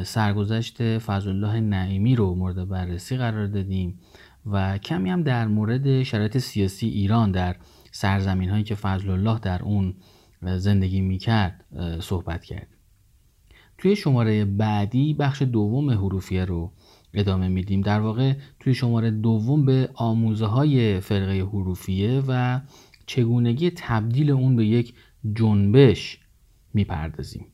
سرگذشت 0.02 0.98
فضل 0.98 1.30
الله 1.30 1.60
نعیمی 1.60 2.16
رو 2.16 2.34
مورد 2.34 2.68
بررسی 2.68 3.16
قرار 3.16 3.46
دادیم 3.46 3.98
و 4.46 4.78
کمی 4.78 5.10
هم 5.10 5.22
در 5.22 5.46
مورد 5.46 6.02
شرایط 6.02 6.38
سیاسی 6.38 6.88
ایران 6.88 7.30
در 7.30 7.56
سرزمین 7.92 8.50
هایی 8.50 8.64
که 8.64 8.74
فضل 8.74 9.10
الله 9.10 9.38
در 9.38 9.62
اون 9.62 9.94
زندگی 10.42 11.00
می‌کرد 11.00 11.64
صحبت 12.00 12.44
کرد 12.44 12.68
توی 13.78 13.96
شماره 13.96 14.44
بعدی 14.44 15.14
بخش 15.14 15.42
دوم 15.42 15.90
حروفیه 15.90 16.44
رو 16.44 16.72
ادامه 17.14 17.48
میدیم. 17.48 17.80
در 17.80 18.00
واقع 18.00 18.34
توی 18.60 18.74
شماره 18.74 19.10
دوم 19.10 19.64
به 19.64 19.88
آموزه 19.94 20.46
های 20.46 21.00
فرقه 21.00 21.40
حروفیه 21.40 22.22
و 22.28 22.60
چگونگی 23.06 23.70
تبدیل 23.70 24.30
اون 24.30 24.56
به 24.56 24.66
یک 24.66 24.94
جنبش 25.34 26.18
می‌پردازیم. 26.74 27.46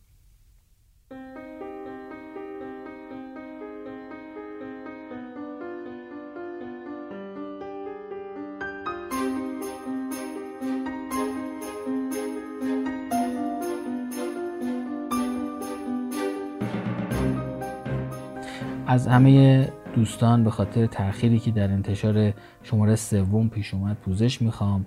از 18.91 19.07
همه 19.07 19.68
دوستان 19.95 20.45
به 20.45 20.51
خاطر 20.51 20.86
تأخیری 20.86 21.38
که 21.38 21.51
در 21.51 21.72
انتشار 21.72 22.32
شماره 22.62 22.97
سوم 22.97 23.49
پیش 23.49 23.74
اومد 23.74 23.97
پوزش 23.97 24.43
می‌خوام. 24.43 24.86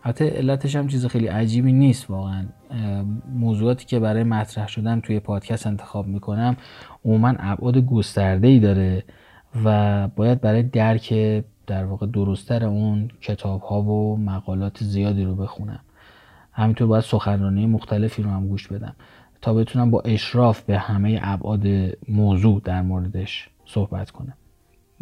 حتی 0.00 0.28
علتش 0.28 0.76
هم 0.76 0.88
چیز 0.88 1.06
خیلی 1.06 1.26
عجیبی 1.26 1.72
نیست 1.72 2.10
واقعا. 2.10 2.46
موضوعاتی 3.34 3.86
که 3.86 4.00
برای 4.00 4.24
مطرح 4.24 4.68
شدن 4.68 5.00
توی 5.00 5.20
پادکست 5.20 5.66
انتخاب 5.66 6.06
می‌کنم 6.06 6.56
عموما 7.04 7.34
ابعاد 7.38 7.78
گسترده 7.78 8.48
ای 8.48 8.58
داره 8.58 9.04
و 9.64 10.08
باید 10.08 10.40
برای 10.40 10.62
درک 10.62 11.14
در 11.66 11.84
واقع 11.84 12.06
درستتر 12.06 12.64
اون 12.64 13.10
کتاب 13.20 13.60
ها 13.60 13.82
و 13.82 14.16
مقالات 14.16 14.84
زیادی 14.84 15.24
رو 15.24 15.34
بخونم. 15.34 15.80
همینطور 16.52 16.86
باید 16.86 17.04
سخنرانی 17.04 17.66
مختلفی 17.66 18.22
رو 18.22 18.30
هم 18.30 18.48
گوش 18.48 18.68
بدم. 18.68 18.94
تا 19.40 19.54
بتونم 19.54 19.90
با 19.90 20.00
اشراف 20.00 20.62
به 20.62 20.78
همه 20.78 21.20
ابعاد 21.22 21.66
موضوع 22.08 22.60
در 22.64 22.82
موردش 22.82 23.48
صحبت 23.66 24.10
کنم. 24.10 24.34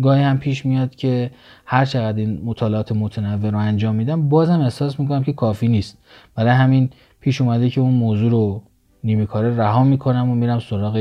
گاهی 0.02 0.22
هم 0.22 0.38
پیش 0.38 0.66
میاد 0.66 0.94
که 0.94 1.30
هر 1.66 1.84
چقدر 1.84 2.18
این 2.18 2.40
مطالعات 2.44 2.92
متنوع 2.92 3.50
رو 3.50 3.58
انجام 3.58 3.94
میدم 3.94 4.28
بازم 4.28 4.60
احساس 4.60 5.00
می‌کنم 5.00 5.22
که 5.22 5.32
کافی 5.32 5.68
نیست. 5.68 5.98
برای 6.34 6.52
همین 6.52 6.90
پیش 7.20 7.40
اومده 7.40 7.70
که 7.70 7.80
اون 7.80 7.94
موضوع 7.94 8.30
رو 8.30 8.62
نیمه 9.04 9.26
کاره 9.26 9.56
رها 9.56 9.84
می‌کنم 9.84 10.30
و 10.30 10.34
میرم 10.34 10.58
سراغ 10.58 10.96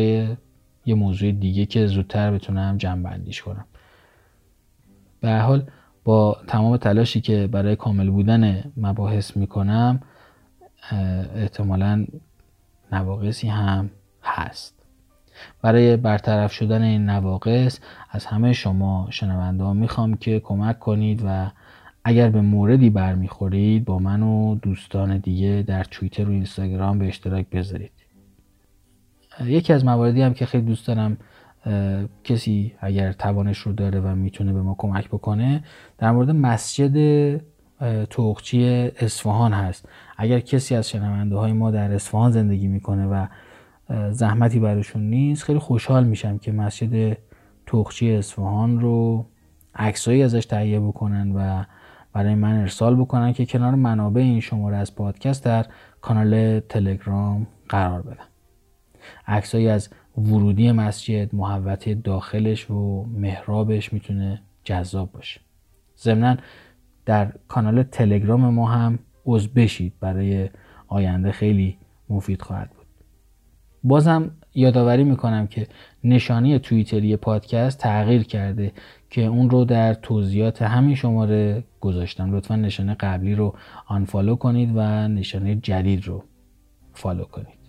یه 0.86 0.96
موضوع 0.96 1.32
دیگه 1.32 1.66
که 1.66 1.88
زودتر 1.88 2.32
بتونم 2.32 2.78
جمع 2.78 3.04
بندیش 3.04 3.42
کنم. 3.42 3.66
به 5.22 5.38
حال 5.40 5.64
با 6.04 6.38
تمام 6.48 6.78
تلاشی 6.78 7.22
که 7.22 7.48
برای 7.48 7.76
کامل 7.76 8.10
بودن 8.10 8.72
مباحث 8.78 9.38
می‌کنم 9.38 10.00
احتمالا 11.36 12.06
نواقصی 12.96 13.48
هم 13.48 13.89
هست. 14.24 14.76
برای 15.62 15.98
برطرف 15.98 16.52
شدن 16.52 16.82
این 16.82 17.10
نواقص 17.10 17.80
از 18.12 18.26
همه 18.26 18.54
شما 18.54 19.08
شنونده 19.10 19.64
ها 19.64 19.74
می‌خوام 19.74 20.18
که 20.18 20.39
کمک 20.39 20.80
کنید 20.80 21.22
و 21.26 21.52
اگر 22.04 22.30
به 22.30 22.41
موردی 22.41 22.89
برمیخورید 22.89 23.86
با 23.86 24.00
من 24.00 24.24
و 24.24 24.56
دوستان 24.56 25.18
دیگه 25.18 25.64
در 25.68 25.84
توییتر 25.84 26.30
و 26.30 26.32
اینستاگرام 26.32 27.00
به 27.00 27.08
اشتراک 27.08 27.50
بذارید. 27.50 27.91
یکی 29.46 29.74
از 29.74 29.86
مواردی 29.86 30.22
هم 30.22 30.34
که 30.34 30.46
خیلی 30.46 30.66
دوست 30.66 30.88
دارم 30.88 31.18
کسی 32.24 32.74
اگر 32.80 33.12
توانش 33.12 33.58
رو 33.58 33.74
داره 33.74 34.00
و 34.00 34.16
می‌تونه 34.16 34.54
به 34.54 34.62
ما 34.62 34.76
کمک 34.78 35.08
بکنه 35.08 35.64
در 35.98 36.12
مورد 36.12 36.30
مسجد 36.30 36.96
توخچی 38.10 38.91
اصفهان 39.00 39.54
هست. 39.54 39.89
اگر 40.18 40.39
کسی 40.39 40.76
از 40.76 40.89
شنونده 40.89 41.36
های 41.36 41.53
ما 41.53 41.72
در 41.72 41.91
اصفهان 41.91 42.32
زندگی 42.32 42.68
می‌کنه 42.68 43.07
و 43.07 43.28
زحمتی 44.11 44.59
براشون 44.59 45.01
نیست 45.01 45.43
خیلی 45.43 45.59
خوشحال 45.59 46.03
میشم 46.03 46.38
که 46.38 46.51
مسجد 46.51 47.18
توخچی 47.66 48.11
اصفهان 48.11 48.80
رو 48.80 49.26
عکسایی 49.76 50.24
ازش 50.24 50.45
تهیه 50.45 50.80
بکنن 50.80 51.32
و 51.32 51.63
برای 52.13 52.36
من 52.36 52.59
ارسال 52.59 52.95
بکنن 52.95 53.34
که 53.34 53.45
کنار 53.45 53.76
منابع 53.76 54.22
این 54.22 54.39
شماره 54.39 54.78
از 54.78 54.95
پادکست 54.95 55.45
در 55.45 55.66
کانال 56.01 56.59
تلگرام 56.59 57.47
قرار 57.70 58.01
بدم 58.01 58.28
عکسایی 59.28 59.68
از 59.68 59.89
ورودی 60.18 60.72
مسجد 60.72 61.36
محوطه 61.36 61.95
داخلش 61.95 62.72
و 62.72 63.05
محرابش 63.05 63.93
می‌تونه 63.93 64.41
جذاب 64.63 65.11
باشه. 65.11 65.41
ضمنا 65.99 66.38
در 67.05 67.32
کانال 67.47 67.84
تلگرام 67.84 68.53
ما 68.53 68.70
هم 68.70 68.99
عضو 69.26 69.50
بشید 69.56 69.94
برای 70.00 70.50
آینده 70.88 71.32
خیلی 71.32 71.78
مفید 72.10 72.42
خواهد 72.42 72.70
بود. 72.70 72.86
بازم 73.84 74.32
یادآوری 74.56 75.04
می‌کنم 75.04 75.48
که 75.48 75.68
نشانی 76.04 76.60
توییتری 76.60 77.16
پادکست 77.16 77.80
تغییر 77.80 78.24
کرده 78.24 78.72
که 79.10 79.26
اون 79.26 79.50
رو 79.50 79.66
در 79.66 79.94
توضیحات 79.94 80.62
همین 80.62 80.96
شماره 80.96 81.64
گذاشتم. 81.82 82.36
لطفا 82.36 82.56
نشانه 82.56 82.94
قبلی 82.94 83.36
رو 83.36 83.56
آنفالو 83.88 84.36
کنید 84.36 84.72
و 84.76 85.08
نشانه 85.08 85.56
جدید 85.56 86.08
رو 86.08 86.24
فالو 86.94 87.24
کنید. 87.24 87.60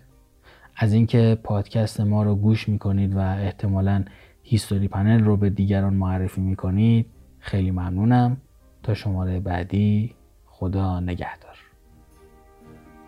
از 0.76 0.92
اینکه 0.92 1.38
پادکست 1.42 2.00
ما 2.00 2.22
رو 2.22 2.34
گوش 2.34 2.68
می‌کنید 2.68 3.16
و 3.16 3.18
احتمالا 3.18 4.04
هیستوری 4.42 4.88
پنل 4.88 5.24
رو 5.24 5.36
به 5.36 5.50
دیگران 5.50 5.94
معرفی 5.94 6.40
می‌کنید 6.40 7.06
خیلی 7.38 7.70
ممنونم. 7.70 8.36
تا 8.82 8.94
شماره 8.94 9.40
بعدی 9.40 10.14
خدا 10.46 11.00
نگهدار. 11.00 11.45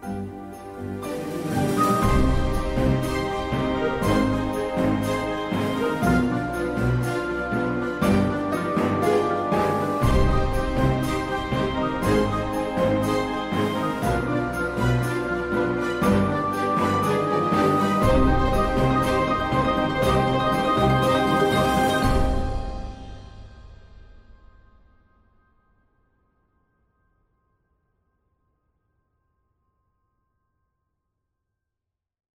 Thank 0.00 0.32
you. 1.52 1.57